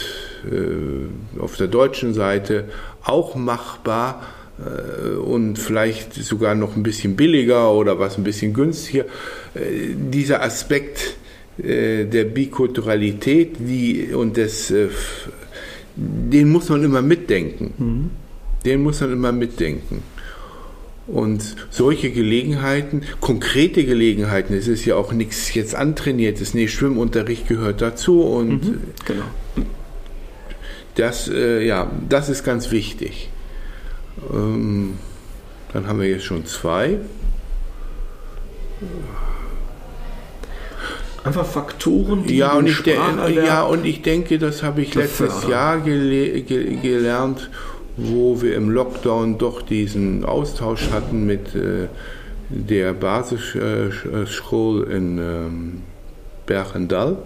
äh, 0.45 1.41
auf 1.41 1.57
der 1.57 1.69
deutschen 1.69 2.15
Seite 2.15 2.65
auch 3.03 3.35
machbar 3.35 4.23
äh, 4.59 5.17
und 5.17 5.59
vielleicht 5.59 6.15
sogar 6.15 6.55
noch 6.55 6.77
ein 6.77 6.83
bisschen 6.83 7.17
billiger 7.17 7.73
oder 7.73 7.99
was 7.99 8.19
ein 8.19 8.25
bisschen 8.25 8.53
günstiger. 8.53 9.05
Dieser 9.55 10.43
Aspekt 10.43 11.17
der 11.59 12.25
Bikulturalität 12.25 13.57
die, 13.59 14.13
und 14.13 14.37
des, 14.37 14.71
den 15.97 16.51
muss 16.51 16.69
man 16.69 16.85
immer 16.85 17.01
mitdenken. 17.01 17.73
Mhm. 17.79 18.11
Den 18.67 18.83
muss 18.83 19.01
man 19.01 19.15
immer 19.15 19.33
mitdenken. 19.33 20.03
Und 21.07 21.55
solche 21.71 22.11
Gelegenheiten, 22.11 23.03
konkrete 23.21 23.85
Gelegenheiten, 23.85 24.55
es 24.55 24.67
ist 24.67 24.85
ja 24.85 24.97
auch 24.97 25.13
nichts 25.13 25.55
jetzt 25.55 25.75
antrainiertes, 25.77 26.53
nee, 26.53 26.67
Schwimmunterricht 26.67 27.47
gehört 27.47 27.81
dazu 27.81 28.23
und 28.23 28.65
mhm, 28.65 28.81
genau. 29.05 29.25
das, 30.97 31.29
äh, 31.29 31.65
ja, 31.65 31.91
das 32.09 32.29
ist 32.29 32.43
ganz 32.43 32.73
wichtig. 32.73 33.31
Ähm, 34.33 34.95
dann 35.73 35.87
haben 35.87 36.01
wir 36.01 36.09
jetzt 36.09 36.25
schon 36.25 36.45
zwei. 36.45 36.99
Einfach 41.23 41.47
Faktoren, 41.47 42.25
die 42.27 42.37
ja, 42.37 42.55
und 42.55 42.67
ich 42.67 42.85
ja, 42.85 43.63
und 43.63 43.85
ich 43.85 44.03
denke, 44.03 44.39
das 44.39 44.63
habe 44.63 44.83
ich 44.83 44.95
letztes 44.95 45.47
Jahr 45.47 45.81
gele 45.81 46.41
ge 46.43 46.77
gelernt 46.77 47.51
wo 47.97 48.43
wir 48.43 48.55
im 48.55 48.71
Lockdown 48.71 49.39
doch 49.39 49.63
diesen 49.63 50.25
Austausch 50.25 50.91
hatten 50.91 51.27
mit 51.27 51.55
äh, 51.55 51.89
der 52.49 52.93
Basisschule 52.93 54.85
in 54.87 55.19
ähm, 55.19 55.83
Bergendal. 56.47 57.19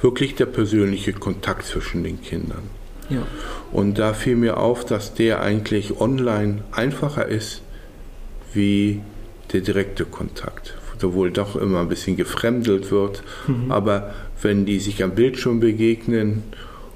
Wirklich 0.00 0.34
der 0.36 0.46
persönliche 0.46 1.12
Kontakt 1.12 1.66
zwischen 1.66 2.04
den 2.04 2.22
Kindern. 2.22 2.70
Ja. 3.10 3.26
Und 3.72 3.98
da 3.98 4.12
fiel 4.12 4.36
mir 4.36 4.58
auf, 4.58 4.84
dass 4.84 5.14
der 5.14 5.40
eigentlich 5.40 6.00
online 6.00 6.62
einfacher 6.70 7.26
ist 7.26 7.62
wie 8.52 9.00
der 9.52 9.62
direkte 9.62 10.04
Kontakt. 10.04 10.76
Obwohl 11.02 11.30
doch 11.30 11.56
immer 11.56 11.80
ein 11.80 11.88
bisschen 11.88 12.16
gefremdelt 12.16 12.90
wird. 12.90 13.22
Mhm. 13.46 13.70
Aber 13.70 14.14
wenn 14.42 14.66
die 14.66 14.80
sich 14.80 15.02
am 15.02 15.12
Bildschirm 15.12 15.60
begegnen 15.60 16.42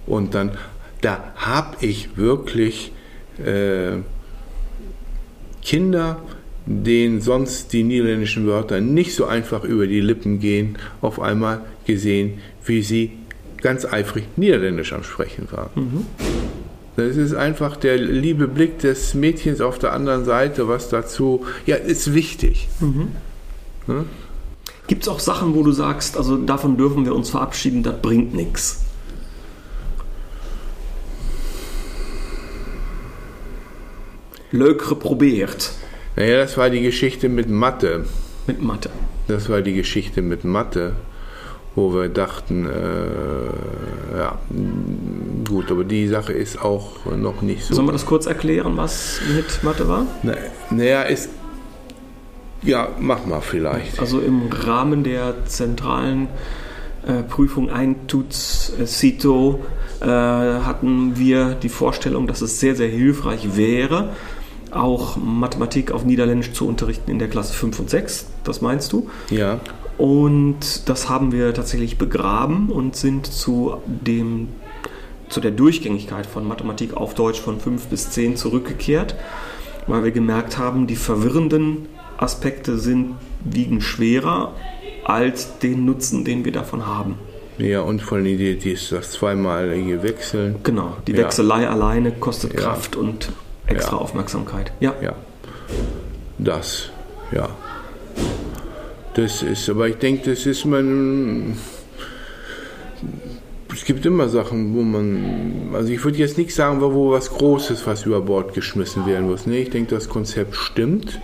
und 0.07 0.35
dann 0.35 0.53
da 1.03 1.33
habe 1.37 1.77
ich 1.85 2.17
wirklich 2.17 2.93
äh, 3.45 3.99
Kinder, 5.63 6.21
denen 6.65 7.21
sonst 7.21 7.73
die 7.73 7.83
niederländischen 7.83 8.47
Wörter 8.47 8.81
nicht 8.81 9.15
so 9.15 9.27
einfach 9.27 9.65
über 9.65 9.87
die 9.87 10.01
Lippen 10.01 10.39
gehen, 10.39 10.79
auf 11.01 11.21
einmal 11.21 11.63
gesehen, 11.87 12.39
wie 12.65 12.83
sie 12.83 13.13
ganz 13.61 13.85
eifrig 13.85 14.25
Niederländisch 14.37 14.93
am 14.93 15.03
Sprechen 15.03 15.49
waren. 15.51 15.71
Mhm. 15.75 16.07
Das 16.97 17.17
ist 17.17 17.35
einfach 17.35 17.77
der 17.77 17.97
liebe 17.97 18.49
Blick 18.49 18.79
des 18.81 19.15
Mädchens 19.15 19.61
auf 19.61 19.79
der 19.79 19.93
anderen 19.93 20.25
Seite, 20.25 20.69
was 20.69 20.89
dazu, 20.89 21.47
ja, 21.65 21.77
ist 21.77 22.15
wichtig. 22.15 22.69
Mhm. 22.81 23.09
Ja? 23.89 24.05
Gibt 24.89 25.03
es 25.03 25.09
auch 25.09 25.21
Sachen, 25.21 25.55
wo 25.55 25.63
du 25.63 25.73
sagst, 25.73 26.17
also 26.17 26.37
davon 26.37 26.77
dürfen 26.77 27.05
wir 27.05 27.15
uns 27.15 27.31
verabschieden, 27.31 27.83
das 27.83 28.01
bringt 28.03 28.35
nichts? 28.35 28.85
Leukre 34.53 34.95
probiert. 34.95 35.73
Naja, 36.17 36.37
das 36.37 36.57
war 36.57 36.71
die 36.71 36.83
Geschichte 36.83 37.29
mit 37.29 37.49
Mathe. 37.49 38.05
Mit 38.47 38.63
Mathe. 38.63 38.91
Das 39.29 39.49
war 39.49 39.63
die 39.63 39.73
Geschichte 39.73 40.21
mit 40.21 40.45
Mathe, 40.45 40.93
wo 41.75 41.95
wir 41.95 42.09
dachten, 42.09 42.67
äh, 42.67 44.19
ja, 44.19 44.39
gut, 45.49 45.71
aber 45.71 45.85
die 45.85 46.07
Sache 46.07 46.33
ist 46.35 46.61
auch 46.61 47.07
noch 47.17 47.41
nicht 47.41 47.65
so. 47.65 47.75
Sollen 47.75 47.89
wir 47.89 47.93
das 47.93 48.05
kurz 48.05 48.27
erklären, 48.27 48.77
was 48.77 49.21
mit 49.35 49.65
Mathe 49.65 49.89
war? 49.89 50.07
Naja, 50.71 51.03
ist. 51.03 51.31
Ja, 52.63 52.91
mach 53.01 53.25
mal 53.27 53.41
vielleicht. 53.41 53.99
Also 53.99 54.21
im 54.21 54.49
Rahmen 54.53 55.03
der 55.03 55.47
zentralen 55.47 56.29
äh, 57.07 57.23
Prüfung 57.23 57.71
Eintutz 57.71 58.73
äh, 58.79 58.85
CITO 58.85 59.61
äh, 60.01 60.07
hatten 60.07 61.19
wir 61.19 61.55
die 61.55 61.69
Vorstellung, 61.69 62.27
dass 62.27 62.41
es 62.41 62.61
sehr, 62.61 62.77
sehr 62.77 62.89
hilfreich 62.89 63.57
wäre, 63.57 64.11
auch 64.73 65.17
Mathematik 65.17 65.93
auf 65.93 66.05
Niederländisch 66.05 66.53
zu 66.53 66.67
unterrichten 66.67 67.11
in 67.11 67.19
der 67.19 67.29
Klasse 67.29 67.53
5 67.53 67.81
und 67.81 67.91
6. 67.91 68.27
Das 68.45 68.61
meinst 68.61 68.93
du? 68.93 69.09
Ja. 69.31 69.61
Und 69.99 70.89
das 70.89 71.09
haben 71.09 71.33
wir 71.33 71.53
tatsächlich 71.55 71.99
begraben 71.99 72.71
und 72.71 72.97
sind 72.97 73.27
zu 73.27 73.75
dem 73.87 74.49
zu 75.29 75.41
der 75.41 75.51
Durchgängigkeit 75.51 76.27
von 76.27 76.47
Mathematik 76.47 76.95
auf 76.95 77.15
Deutsch 77.15 77.41
von 77.41 77.59
5 77.59 77.87
bis 77.87 78.11
10 78.11 78.37
zurückgekehrt, 78.37 79.15
weil 79.87 80.05
wir 80.05 80.11
gemerkt 80.11 80.59
haben, 80.59 80.87
die 80.87 80.97
verwirrenden 80.97 81.89
Aspekte 82.19 82.77
sind, 82.77 83.15
wiegen 83.43 83.81
schwerer 83.81 84.55
als 85.05 85.59
den 85.59 85.87
Nutzen, 85.87 86.25
den 86.25 86.45
wir 86.45 86.53
davon 86.53 86.87
haben. 86.87 87.17
Ja, 87.59 87.81
und 87.81 88.03
vor 88.03 88.19
allem 88.19 88.27
die, 88.27 88.57
die 88.57 88.73
ist 88.73 88.93
das 88.93 89.13
zweimalige 89.13 90.03
Wechseln. 90.03 90.57
Genau, 90.63 90.97
die 91.07 91.17
Wechselei 91.17 91.63
ja. 91.63 91.71
alleine 91.71 92.13
kostet 92.13 92.55
ja. 92.55 92.61
Kraft 92.61 92.97
und 92.97 93.31
extra 93.73 93.97
ja. 93.97 94.03
Aufmerksamkeit. 94.03 94.73
Ja. 94.81 94.95
ja. 95.03 95.15
Das, 96.39 96.91
ja. 97.33 97.49
Das 99.15 99.43
ist, 99.43 99.69
aber 99.69 99.89
ich 99.89 99.97
denke, 99.97 100.31
das 100.31 100.47
ist 100.47 100.65
man. 100.65 101.57
Es 103.73 103.85
gibt 103.85 104.07
immer 104.07 104.29
Sachen, 104.29 104.75
wo 104.75 104.83
man. 104.83 105.75
Also 105.75 105.93
ich 105.93 106.03
würde 106.05 106.19
jetzt 106.19 106.39
nicht 106.39 106.55
sagen, 106.55 106.81
wo 106.81 107.11
was 107.11 107.31
Großes, 107.31 107.87
was 107.87 108.07
über 108.07 108.21
Bord 108.21 108.55
geschmissen 108.55 109.07
werden 109.07 109.29
muss. 109.29 109.47
Nee, 109.47 109.63
ich 109.63 109.71
denke, 109.71 109.95
das 109.95 110.09
Konzept 110.09 110.57
stimmt. 110.57 111.21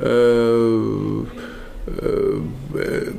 Äh, 0.00 0.06
äh, 0.06 1.26
äh 2.74 3.12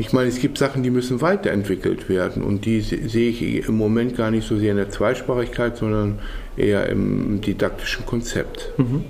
ich 0.00 0.14
meine, 0.14 0.30
es 0.30 0.38
gibt 0.40 0.56
Sachen, 0.56 0.82
die 0.82 0.88
müssen 0.88 1.20
weiterentwickelt 1.20 2.08
werden 2.08 2.42
und 2.42 2.64
die 2.64 2.80
sehe 2.80 3.28
ich 3.28 3.68
im 3.68 3.76
Moment 3.76 4.16
gar 4.16 4.30
nicht 4.30 4.48
so 4.48 4.56
sehr 4.56 4.70
in 4.70 4.78
der 4.78 4.88
Zweisprachigkeit, 4.88 5.76
sondern 5.76 6.20
eher 6.56 6.88
im 6.88 7.42
didaktischen 7.42 8.06
Konzept, 8.06 8.72
mhm. 8.78 9.04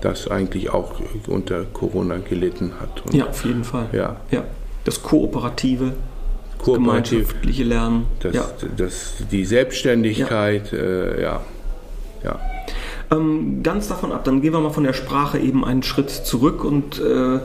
das 0.00 0.28
eigentlich 0.28 0.70
auch 0.70 0.94
unter 1.26 1.64
Corona 1.64 2.16
gelitten 2.26 2.72
hat. 2.80 3.04
Und 3.04 3.12
ja, 3.12 3.26
auf 3.26 3.44
jeden 3.44 3.64
Fall. 3.64 3.88
Ja. 3.92 4.16
ja. 4.30 4.44
Das 4.84 5.02
kooperative, 5.02 5.92
Kooperativ, 6.56 7.18
gemeinschaftliche 7.18 7.64
Lernen. 7.64 8.06
Das, 8.20 8.34
ja. 8.34 8.50
das, 8.74 9.16
die 9.30 9.44
Selbstständigkeit, 9.44 10.72
ja. 10.72 10.78
Äh, 10.78 11.22
ja. 11.22 11.40
ja. 12.24 12.40
Ähm, 13.10 13.62
ganz 13.62 13.88
davon 13.88 14.10
ab, 14.10 14.24
dann 14.24 14.40
gehen 14.40 14.54
wir 14.54 14.60
mal 14.60 14.70
von 14.70 14.84
der 14.84 14.94
Sprache 14.94 15.38
eben 15.38 15.66
einen 15.66 15.82
Schritt 15.82 16.08
zurück 16.08 16.64
und 16.64 16.98
äh, 16.98 17.40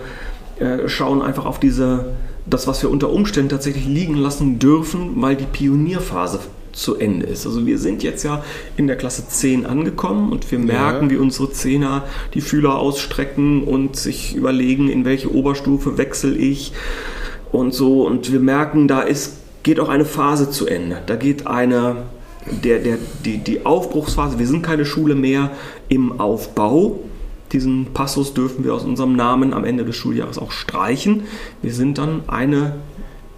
äh, 0.63 0.87
schauen 0.87 1.21
einfach 1.21 1.45
auf 1.45 1.59
diese 1.59 2.13
das, 2.49 2.67
was 2.67 2.81
wir 2.81 2.89
unter 2.89 3.09
Umständen 3.09 3.49
tatsächlich 3.49 3.85
liegen 3.85 4.15
lassen 4.15 4.59
dürfen, 4.59 5.21
weil 5.21 5.35
die 5.35 5.45
Pionierphase 5.45 6.39
zu 6.77 6.95
Ende 6.95 7.25
ist. 7.25 7.45
Also 7.45 7.65
wir 7.65 7.79
sind 7.79 8.03
jetzt 8.03 8.23
ja 8.23 8.43
in 8.77 8.87
der 8.87 8.95
Klasse 8.95 9.27
10 9.27 9.65
angekommen 9.65 10.31
und 10.31 10.49
wir 10.51 10.59
merken, 10.59 11.05
ja. 11.05 11.11
wie 11.11 11.17
unsere 11.17 11.51
Zehner 11.51 12.03
die 12.33 12.41
Fühler 12.41 12.77
ausstrecken 12.77 13.63
und 13.63 13.95
sich 13.95 14.35
überlegen, 14.35 14.87
in 14.87 15.03
welche 15.03 15.33
Oberstufe 15.33 15.97
wechsle 15.97 16.35
ich 16.35 16.73
und 17.51 17.73
so. 17.73 18.05
Und 18.05 18.31
wir 18.31 18.39
merken, 18.39 18.87
da 18.87 19.01
ist, 19.01 19.37
geht 19.63 19.79
auch 19.79 19.89
eine 19.89 20.05
Phase 20.05 20.51
zu 20.51 20.67
Ende. 20.67 21.01
Da 21.07 21.15
geht 21.15 21.47
eine, 21.47 22.03
der, 22.63 22.79
der, 22.79 22.97
die, 23.25 23.39
die 23.39 23.65
Aufbruchsphase, 23.65 24.37
wir 24.37 24.47
sind 24.47 24.61
keine 24.61 24.85
Schule 24.85 25.15
mehr 25.15 25.51
im 25.89 26.19
Aufbau, 26.19 26.99
diesen 27.51 27.93
Passus 27.93 28.33
dürfen 28.33 28.63
wir 28.63 28.73
aus 28.73 28.83
unserem 28.83 29.15
Namen 29.15 29.53
am 29.53 29.63
Ende 29.63 29.85
des 29.85 29.95
Schuljahres 29.95 30.37
auch 30.37 30.51
streichen. 30.51 31.23
Wir 31.61 31.73
sind 31.73 31.97
dann 31.97 32.27
eine 32.27 32.75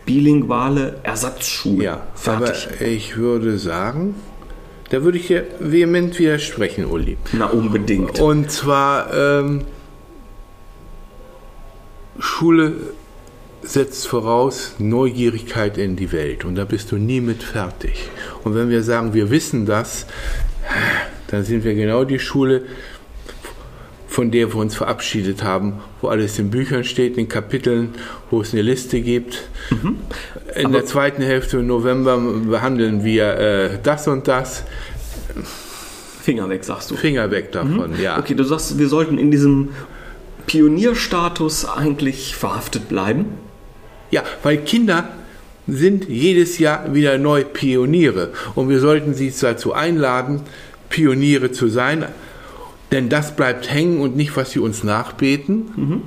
bilinguale 0.06 1.00
Ersatzschule. 1.04 1.84
Ja, 1.84 2.08
fertig. 2.16 2.68
aber 2.68 2.82
ich 2.88 3.18
würde 3.18 3.60
sagen, 3.60 4.16
da 4.90 5.04
würde 5.04 5.20
ich 5.20 5.28
dir 5.28 5.46
vehement 5.60 6.18
widersprechen, 6.18 6.86
Uli. 6.86 7.18
Na, 7.34 7.46
unbedingt. 7.46 8.20
Und 8.20 8.50
zwar, 8.50 9.14
ähm, 9.14 9.62
Schule 12.18 12.74
setzt 13.62 14.08
voraus 14.08 14.76
Neugierigkeit 14.80 15.78
in 15.78 15.96
die 15.96 16.12
Welt 16.12 16.46
und 16.46 16.56
da 16.56 16.66
bist 16.66 16.92
du 16.92 16.98
nie 16.98 17.22
mit 17.22 17.44
fertig. 17.44 18.10
Und 18.44 18.56
wenn 18.56 18.70
wir 18.70 18.84
sagen, 18.84 19.14
wir 19.14 19.30
wissen 19.30 19.66
das, 19.66 20.06
dann 21.28 21.44
sind 21.44 21.64
wir 21.64 21.76
genau 21.76 22.04
die 22.04 22.20
Schule, 22.20 22.64
von 24.10 24.32
der 24.32 24.52
wir 24.54 24.56
uns 24.56 24.76
verabschiedet 24.76 25.44
haben, 25.44 25.74
wo 26.02 26.08
alles 26.08 26.40
in 26.40 26.50
Büchern 26.50 26.84
steht, 26.84 27.16
in 27.18 27.30
Kapiteln, 27.30 27.90
wo 28.32 28.42
es 28.42 28.54
eine 28.54 28.64
Liste 28.64 29.02
gibt. 29.02 29.48
Mhm. 29.70 29.98
In 30.56 30.66
Aber 30.66 30.78
der 30.80 30.86
zweiten 30.86 31.22
Hälfte 31.22 31.58
im 31.58 31.68
November 31.68 32.18
behandeln 32.18 33.04
wir 33.04 33.38
äh, 33.38 33.70
das 33.84 34.08
und 34.08 34.28
das. 34.28 34.64
Finger 36.24 36.50
weg, 36.50 36.64
sagst 36.64 36.90
du. 36.90 36.96
Finger 36.96 37.30
weg 37.30 37.52
davon, 37.52 37.92
mhm. 37.92 38.02
ja. 38.02 38.18
Okay, 38.18 38.34
du 38.34 38.44
sagst, 38.44 38.80
wir 38.80 38.88
sollten 38.88 39.20
in 39.20 39.30
diesem 39.30 39.70
Pionierstatus 40.48 41.66
eigentlich 41.66 42.36
verhaftet 42.36 42.90
bleiben. 42.90 43.26
Ja, 44.10 44.24
weil 44.42 44.58
Kinder 44.58 45.10
sind 45.68 46.10
jedes 46.10 46.58
Jahr 46.58 46.96
wieder 46.96 47.20
neu 47.20 47.44
Pioniere 47.44 48.32
und 48.56 48.70
wir 48.70 48.80
sollten 48.80 49.14
sie 49.14 49.32
dazu 49.40 49.74
einladen, 49.74 50.42
Pioniere 50.90 51.52
zu 51.52 51.68
sein, 51.68 52.08
denn 52.92 53.10
das 53.10 53.36
bleibt 53.36 53.72
hängen 53.72 54.00
und 54.02 54.16
nicht, 54.16 54.36
was 54.36 54.52
sie 54.52 54.60
uns 54.60 54.84
nachbeten. 54.84 55.72
Mhm. 55.76 56.02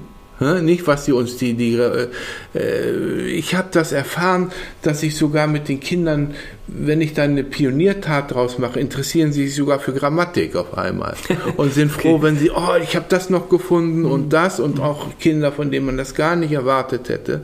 Nicht, 0.64 0.88
was 0.88 1.04
sie 1.04 1.12
uns 1.12 1.36
die, 1.36 1.54
die 1.54 1.74
äh, 1.74 2.08
äh 2.54 3.26
ich 3.26 3.54
habe 3.54 3.68
das 3.70 3.92
erfahren, 3.92 4.50
dass 4.82 5.02
ich 5.04 5.16
sogar 5.16 5.46
mit 5.46 5.68
den 5.68 5.78
Kindern, 5.78 6.34
wenn 6.66 7.00
ich 7.00 7.14
dann 7.14 7.30
eine 7.30 7.44
Pioniertat 7.44 8.32
draus 8.32 8.58
mache, 8.58 8.80
interessieren 8.80 9.32
sie 9.32 9.46
sich 9.46 9.54
sogar 9.54 9.78
für 9.78 9.92
Grammatik 9.92 10.56
auf 10.56 10.76
einmal 10.76 11.14
und 11.56 11.72
sind 11.72 11.92
froh, 11.92 12.16
okay. 12.16 12.22
wenn 12.24 12.38
sie, 12.38 12.50
oh, 12.50 12.74
ich 12.82 12.96
habe 12.96 13.06
das 13.08 13.30
noch 13.30 13.48
gefunden 13.48 14.00
mhm. 14.00 14.10
und 14.10 14.32
das 14.32 14.58
und 14.58 14.80
auch 14.80 15.16
Kinder, 15.20 15.52
von 15.52 15.70
denen 15.70 15.86
man 15.86 15.96
das 15.96 16.14
gar 16.14 16.34
nicht 16.34 16.52
erwartet 16.52 17.08
hätte. 17.08 17.42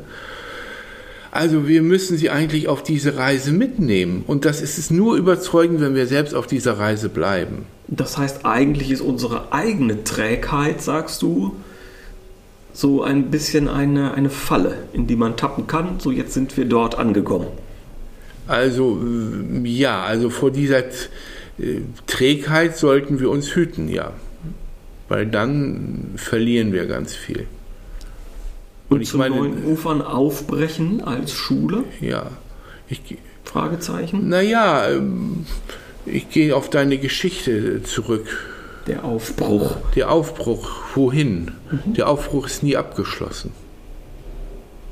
Also 1.38 1.68
wir 1.68 1.82
müssen 1.82 2.16
sie 2.18 2.30
eigentlich 2.30 2.66
auf 2.66 2.82
diese 2.82 3.16
Reise 3.16 3.52
mitnehmen 3.52 4.24
und 4.26 4.44
das 4.44 4.60
ist 4.60 4.76
es 4.76 4.90
nur 4.90 5.14
überzeugend, 5.14 5.80
wenn 5.80 5.94
wir 5.94 6.08
selbst 6.08 6.34
auf 6.34 6.48
dieser 6.48 6.80
Reise 6.80 7.08
bleiben. 7.08 7.64
Das 7.86 8.18
heißt, 8.18 8.44
eigentlich 8.44 8.90
ist 8.90 9.02
unsere 9.02 9.52
eigene 9.52 10.02
Trägheit, 10.02 10.82
sagst 10.82 11.22
du, 11.22 11.54
so 12.72 13.04
ein 13.04 13.30
bisschen 13.30 13.68
eine, 13.68 14.14
eine 14.14 14.30
Falle, 14.30 14.78
in 14.92 15.06
die 15.06 15.14
man 15.14 15.36
tappen 15.36 15.68
kann. 15.68 16.00
So, 16.00 16.10
jetzt 16.10 16.34
sind 16.34 16.56
wir 16.56 16.64
dort 16.64 16.98
angekommen. 16.98 17.46
Also, 18.48 18.98
ja, 19.62 20.02
also 20.02 20.30
vor 20.30 20.50
dieser 20.50 20.78
äh, 20.78 21.82
Trägheit 22.08 22.76
sollten 22.76 23.20
wir 23.20 23.30
uns 23.30 23.54
hüten, 23.54 23.88
ja. 23.88 24.12
Weil 25.08 25.26
dann 25.26 26.14
verlieren 26.16 26.72
wir 26.72 26.86
ganz 26.86 27.14
viel. 27.14 27.46
Und, 28.88 28.96
Und 28.96 29.02
ich 29.02 29.10
zu 29.10 29.18
meine, 29.18 29.36
neuen 29.36 29.64
Ufern 29.64 30.02
aufbrechen 30.02 31.02
als 31.02 31.32
Schule? 31.32 31.84
Ja. 32.00 32.30
Ich, 32.88 33.02
Fragezeichen? 33.44 34.28
Naja, 34.28 34.88
ähm, 34.88 35.46
ich 36.06 36.30
gehe 36.30 36.54
auf 36.56 36.70
deine 36.70 36.98
Geschichte 36.98 37.82
zurück. 37.82 38.26
Der 38.86 39.04
Aufbruch. 39.04 39.76
Der 39.94 40.10
Aufbruch, 40.10 40.70
wohin? 40.94 41.52
Mhm. 41.70 41.94
Der 41.94 42.08
Aufbruch 42.08 42.46
ist 42.46 42.62
nie 42.62 42.76
abgeschlossen. 42.76 43.52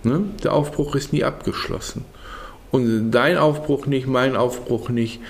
Ne? 0.02 0.24
Der 0.44 0.52
Aufbruch 0.52 0.94
ist 0.94 1.12
nie 1.12 1.24
abgeschlossen. 1.24 2.04
Und 2.70 3.10
dein 3.10 3.38
Aufbruch 3.38 3.86
nicht, 3.86 4.06
mein 4.06 4.36
Aufbruch 4.36 4.90
nicht. 4.90 5.20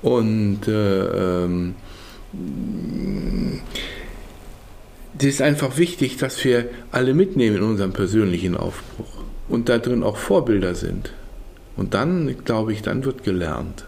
Und 0.00 0.66
äh, 0.66 1.44
ähm, 1.44 1.74
das 5.14 5.26
ist 5.26 5.42
einfach 5.42 5.76
wichtig, 5.76 6.16
dass 6.16 6.42
wir 6.44 6.68
alle 6.90 7.14
mitnehmen 7.14 7.56
in 7.56 7.62
unserem 7.62 7.92
persönlichen 7.92 8.56
Aufbruch 8.56 9.24
und 9.48 9.68
da 9.68 9.78
drin 9.78 10.02
auch 10.02 10.16
Vorbilder 10.16 10.74
sind. 10.74 11.12
Und 11.76 11.94
dann, 11.94 12.44
glaube 12.44 12.72
ich, 12.72 12.82
dann 12.82 13.04
wird 13.04 13.24
gelernt 13.24 13.84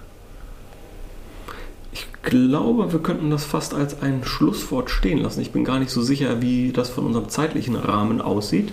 glaube, 2.25 2.93
wir 2.93 3.01
könnten 3.01 3.31
das 3.31 3.45
fast 3.45 3.75
als 3.75 4.03
ein 4.03 4.25
Schlusswort 4.25 4.91
stehen 4.91 5.19
lassen. 5.19 5.41
Ich 5.41 5.53
bin 5.53 5.65
gar 5.65 5.79
nicht 5.79 5.91
so 5.91 6.03
sicher, 6.03 6.41
wie 6.41 6.73
das 6.73 6.91
von 6.91 7.07
unserem 7.07 7.29
zeitlichen 7.29 7.77
Rahmen 7.77 8.21
aussieht. 8.21 8.73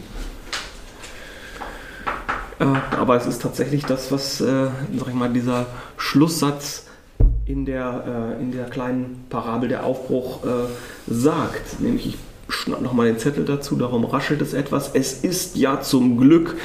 Äh, 2.60 2.66
aber 2.98 3.18
es 3.18 3.26
ist 3.26 3.42
tatsächlich 3.42 3.86
das, 3.86 4.12
was, 4.12 4.42
äh, 4.42 4.70
sag 4.98 5.08
ich 5.08 5.14
mal, 5.14 5.32
dieser 5.32 5.66
Schlusssatz 5.98 6.88
in 7.46 7.66
der, 7.66 8.38
äh, 8.38 8.42
in 8.42 8.52
der 8.52 8.66
kleinen 8.66 9.26
Parabel 9.30 9.70
der 9.70 9.86
Aufbruch 9.86 10.40
sagt. 11.08 11.80
Nämlich, 11.82 12.08
ich 12.08 12.18
schnapp 12.52 12.82
nochmal 12.82 13.08
den 13.08 13.18
Zettel 13.18 13.46
dazu, 13.46 13.76
darum 13.76 14.06
raschelt 14.06 14.42
es 14.42 14.54
etwas. 14.54 14.92
Es 14.94 15.14
ist 15.14 15.56
ja 15.56 15.82
zum 15.82 16.18
Glück 16.18 16.56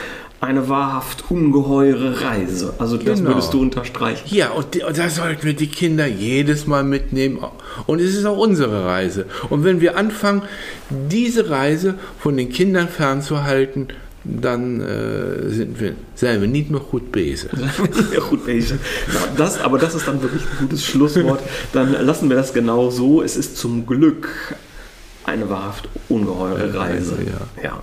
eine 0.40 0.68
wahrhaft 0.68 1.30
ungeheure 1.30 2.20
Reise. 2.20 2.74
Also 2.78 2.96
das 2.96 3.18
genau. 3.18 3.30
würdest 3.30 3.54
du 3.54 3.60
unterstreichen. 3.60 4.22
Ja, 4.26 4.50
und, 4.50 4.76
und 4.76 4.98
da 4.98 5.08
sollten 5.08 5.44
wir 5.44 5.54
die 5.54 5.68
Kinder 5.68 6.06
jedes 6.06 6.66
Mal 6.66 6.84
mitnehmen. 6.84 7.38
Und 7.86 8.00
es 8.00 8.14
ist 8.14 8.26
auch 8.26 8.36
unsere 8.36 8.84
Reise. 8.84 9.26
Und 9.48 9.64
wenn 9.64 9.80
wir 9.80 9.96
anfangen, 9.96 10.42
diese 10.90 11.48
Reise 11.48 11.94
von 12.18 12.36
den 12.36 12.50
Kindern 12.50 12.88
fernzuhalten, 12.88 13.88
dann 14.24 14.80
äh, 14.80 15.48
sind 15.50 15.80
wir, 15.80 15.94
seien 16.14 16.40
wir 16.40 16.48
nicht 16.48 16.70
mehr 16.70 16.80
gut 16.80 17.12
bese. 17.12 17.48
gut 18.28 18.44
bese. 18.44 18.78
das, 19.36 19.60
aber 19.60 19.78
das 19.78 19.94
ist 19.94 20.06
dann 20.06 20.20
wirklich 20.20 20.42
ein 20.42 20.66
gutes 20.66 20.84
Schlusswort. 20.84 21.40
Dann 21.72 21.92
lassen 22.04 22.28
wir 22.28 22.36
das 22.36 22.52
genau 22.52 22.90
so. 22.90 23.22
Es 23.22 23.36
ist 23.36 23.56
zum 23.56 23.86
Glück 23.86 24.28
eine 25.26 25.50
wahrhaft 25.50 25.88
ungeheure 26.08 26.74
Reise. 26.74 27.18
Reise 27.18 27.26
ja. 27.58 27.62
ja 27.62 27.82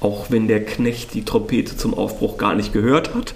auch 0.00 0.30
wenn 0.30 0.48
der 0.48 0.64
Knecht 0.64 1.14
die 1.14 1.24
Trompete 1.24 1.76
zum 1.76 1.94
Aufbruch 1.94 2.38
gar 2.38 2.54
nicht 2.54 2.72
gehört 2.72 3.14
hat 3.14 3.34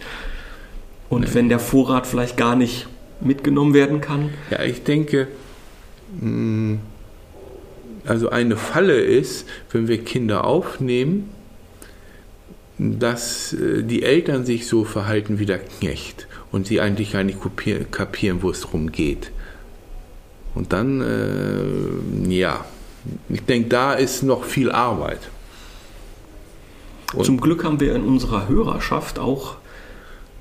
und 1.09 1.23
nee. 1.23 1.29
wenn 1.33 1.49
der 1.49 1.59
Vorrat 1.59 2.07
vielleicht 2.07 2.37
gar 2.37 2.57
nicht 2.57 2.87
mitgenommen 3.21 3.75
werden 3.75 4.01
kann. 4.01 4.31
Ja, 4.51 4.63
ich 4.63 4.83
denke, 4.85 5.29
mm, 6.21 6.77
also 8.07 8.31
eine 8.31 8.57
Falle 8.57 9.01
ist, 9.01 9.47
wenn 9.71 9.89
wir 9.89 10.03
Kinder 10.03 10.45
aufnehmen, 10.45 11.31
dass 12.79 13.53
äh, 13.53 13.83
die 13.83 14.03
Eltern 14.03 14.45
sich 14.45 14.67
so 14.67 14.85
verhalten 14.85 15.39
wie 15.39 15.47
der 15.47 15.59
Knecht 15.59 16.27
und 16.51 16.67
sie 16.67 16.81
eigentlich 16.81 17.13
gar 17.13 17.25
nicht 17.25 17.39
kapieren, 17.91 18.43
wo 18.43 18.51
es 18.51 18.63
darum 18.63 18.91
geht. 18.91 19.31
Und 20.55 20.73
dann, 20.73 21.01
äh, 21.01 22.35
ja, 22.35 22.65
ich 23.29 23.45
denke, 23.45 23.69
da 23.69 23.93
ist 23.93 24.23
noch 24.23 24.45
viel 24.45 24.71
Arbeit. 24.71 25.21
Und 27.15 27.25
Zum 27.25 27.41
Glück 27.41 27.65
haben 27.65 27.81
wir 27.81 27.95
in 27.95 28.05
unserer 28.05 28.49
Hörerschaft 28.49 29.19
auch 29.19 29.57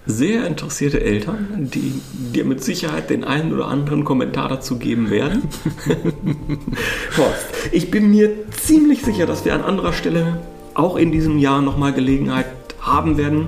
sehr 0.06 0.48
interessierte 0.48 1.02
Eltern, 1.02 1.70
die 1.74 1.94
dir 2.34 2.46
mit 2.46 2.64
Sicherheit 2.64 3.10
den 3.10 3.24
einen 3.24 3.54
oder 3.54 3.68
anderen 3.68 4.04
Kommentar 4.04 4.50
dazu 4.50 4.78
geben 4.78 5.10
werden. 5.10 5.44
Horst, 7.18 7.46
ich 7.72 7.92
bin 7.92 8.10
mir 8.10 8.32
ziemlich 8.50 9.04
sicher, 9.04 9.26
dass 9.26 9.46
wir 9.46 9.54
an 9.54 9.62
anderer 9.62 9.94
Stelle 9.94 10.40
auch 10.74 10.96
in 10.96 11.12
diesem 11.12 11.38
Jahr 11.38 11.62
nochmal 11.62 11.94
Gelegenheit 11.94 12.48
haben 12.80 13.18
werden, 13.18 13.48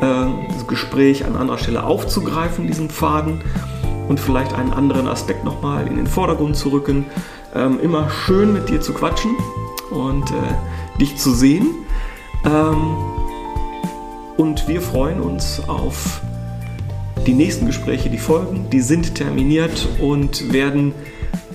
äh, 0.00 0.52
das 0.54 0.66
Gespräch 0.66 1.26
an 1.26 1.36
anderer 1.36 1.58
Stelle 1.58 1.84
aufzugreifen, 1.84 2.66
diesen 2.66 2.88
Faden 2.88 3.42
und 4.12 4.20
vielleicht 4.20 4.52
einen 4.52 4.74
anderen 4.74 5.08
Aspekt 5.08 5.42
nochmal 5.42 5.86
in 5.86 5.96
den 5.96 6.06
Vordergrund 6.06 6.54
zu 6.54 6.68
rücken. 6.68 7.06
Ähm, 7.54 7.80
immer 7.80 8.10
schön 8.10 8.52
mit 8.52 8.68
dir 8.68 8.78
zu 8.78 8.92
quatschen 8.92 9.34
und 9.90 10.30
äh, 10.30 11.00
dich 11.00 11.16
zu 11.16 11.32
sehen. 11.32 11.66
Ähm, 12.44 12.94
und 14.36 14.68
wir 14.68 14.82
freuen 14.82 15.18
uns 15.18 15.66
auf 15.66 16.20
die 17.26 17.32
nächsten 17.32 17.64
Gespräche, 17.64 18.10
die 18.10 18.18
folgen. 18.18 18.68
Die 18.70 18.82
sind 18.82 19.14
terminiert 19.14 19.88
und 19.98 20.52
werden 20.52 20.92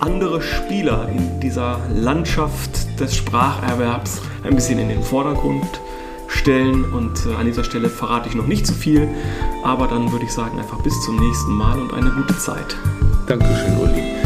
andere 0.00 0.42
Spieler 0.42 1.08
in 1.16 1.38
dieser 1.38 1.78
Landschaft 1.94 2.98
des 2.98 3.14
Spracherwerbs 3.14 4.20
ein 4.42 4.56
bisschen 4.56 4.80
in 4.80 4.88
den 4.88 5.04
Vordergrund 5.04 5.80
stellen. 6.28 6.84
Und 6.92 7.26
äh, 7.26 7.34
an 7.34 7.46
dieser 7.46 7.64
Stelle 7.64 7.88
verrate 7.88 8.28
ich 8.28 8.34
noch 8.34 8.46
nicht 8.46 8.66
zu 8.66 8.74
viel, 8.74 9.08
aber 9.64 9.88
dann 9.88 10.12
würde 10.12 10.24
ich 10.24 10.32
sagen, 10.32 10.58
einfach 10.58 10.80
bis 10.82 10.94
zum 11.04 11.16
nächsten 11.16 11.52
Mal 11.52 11.78
und 11.78 11.92
eine 11.92 12.10
gute 12.10 12.36
Zeit. 12.38 12.76
Dankeschön, 13.26 13.76
Uli. 13.78 14.17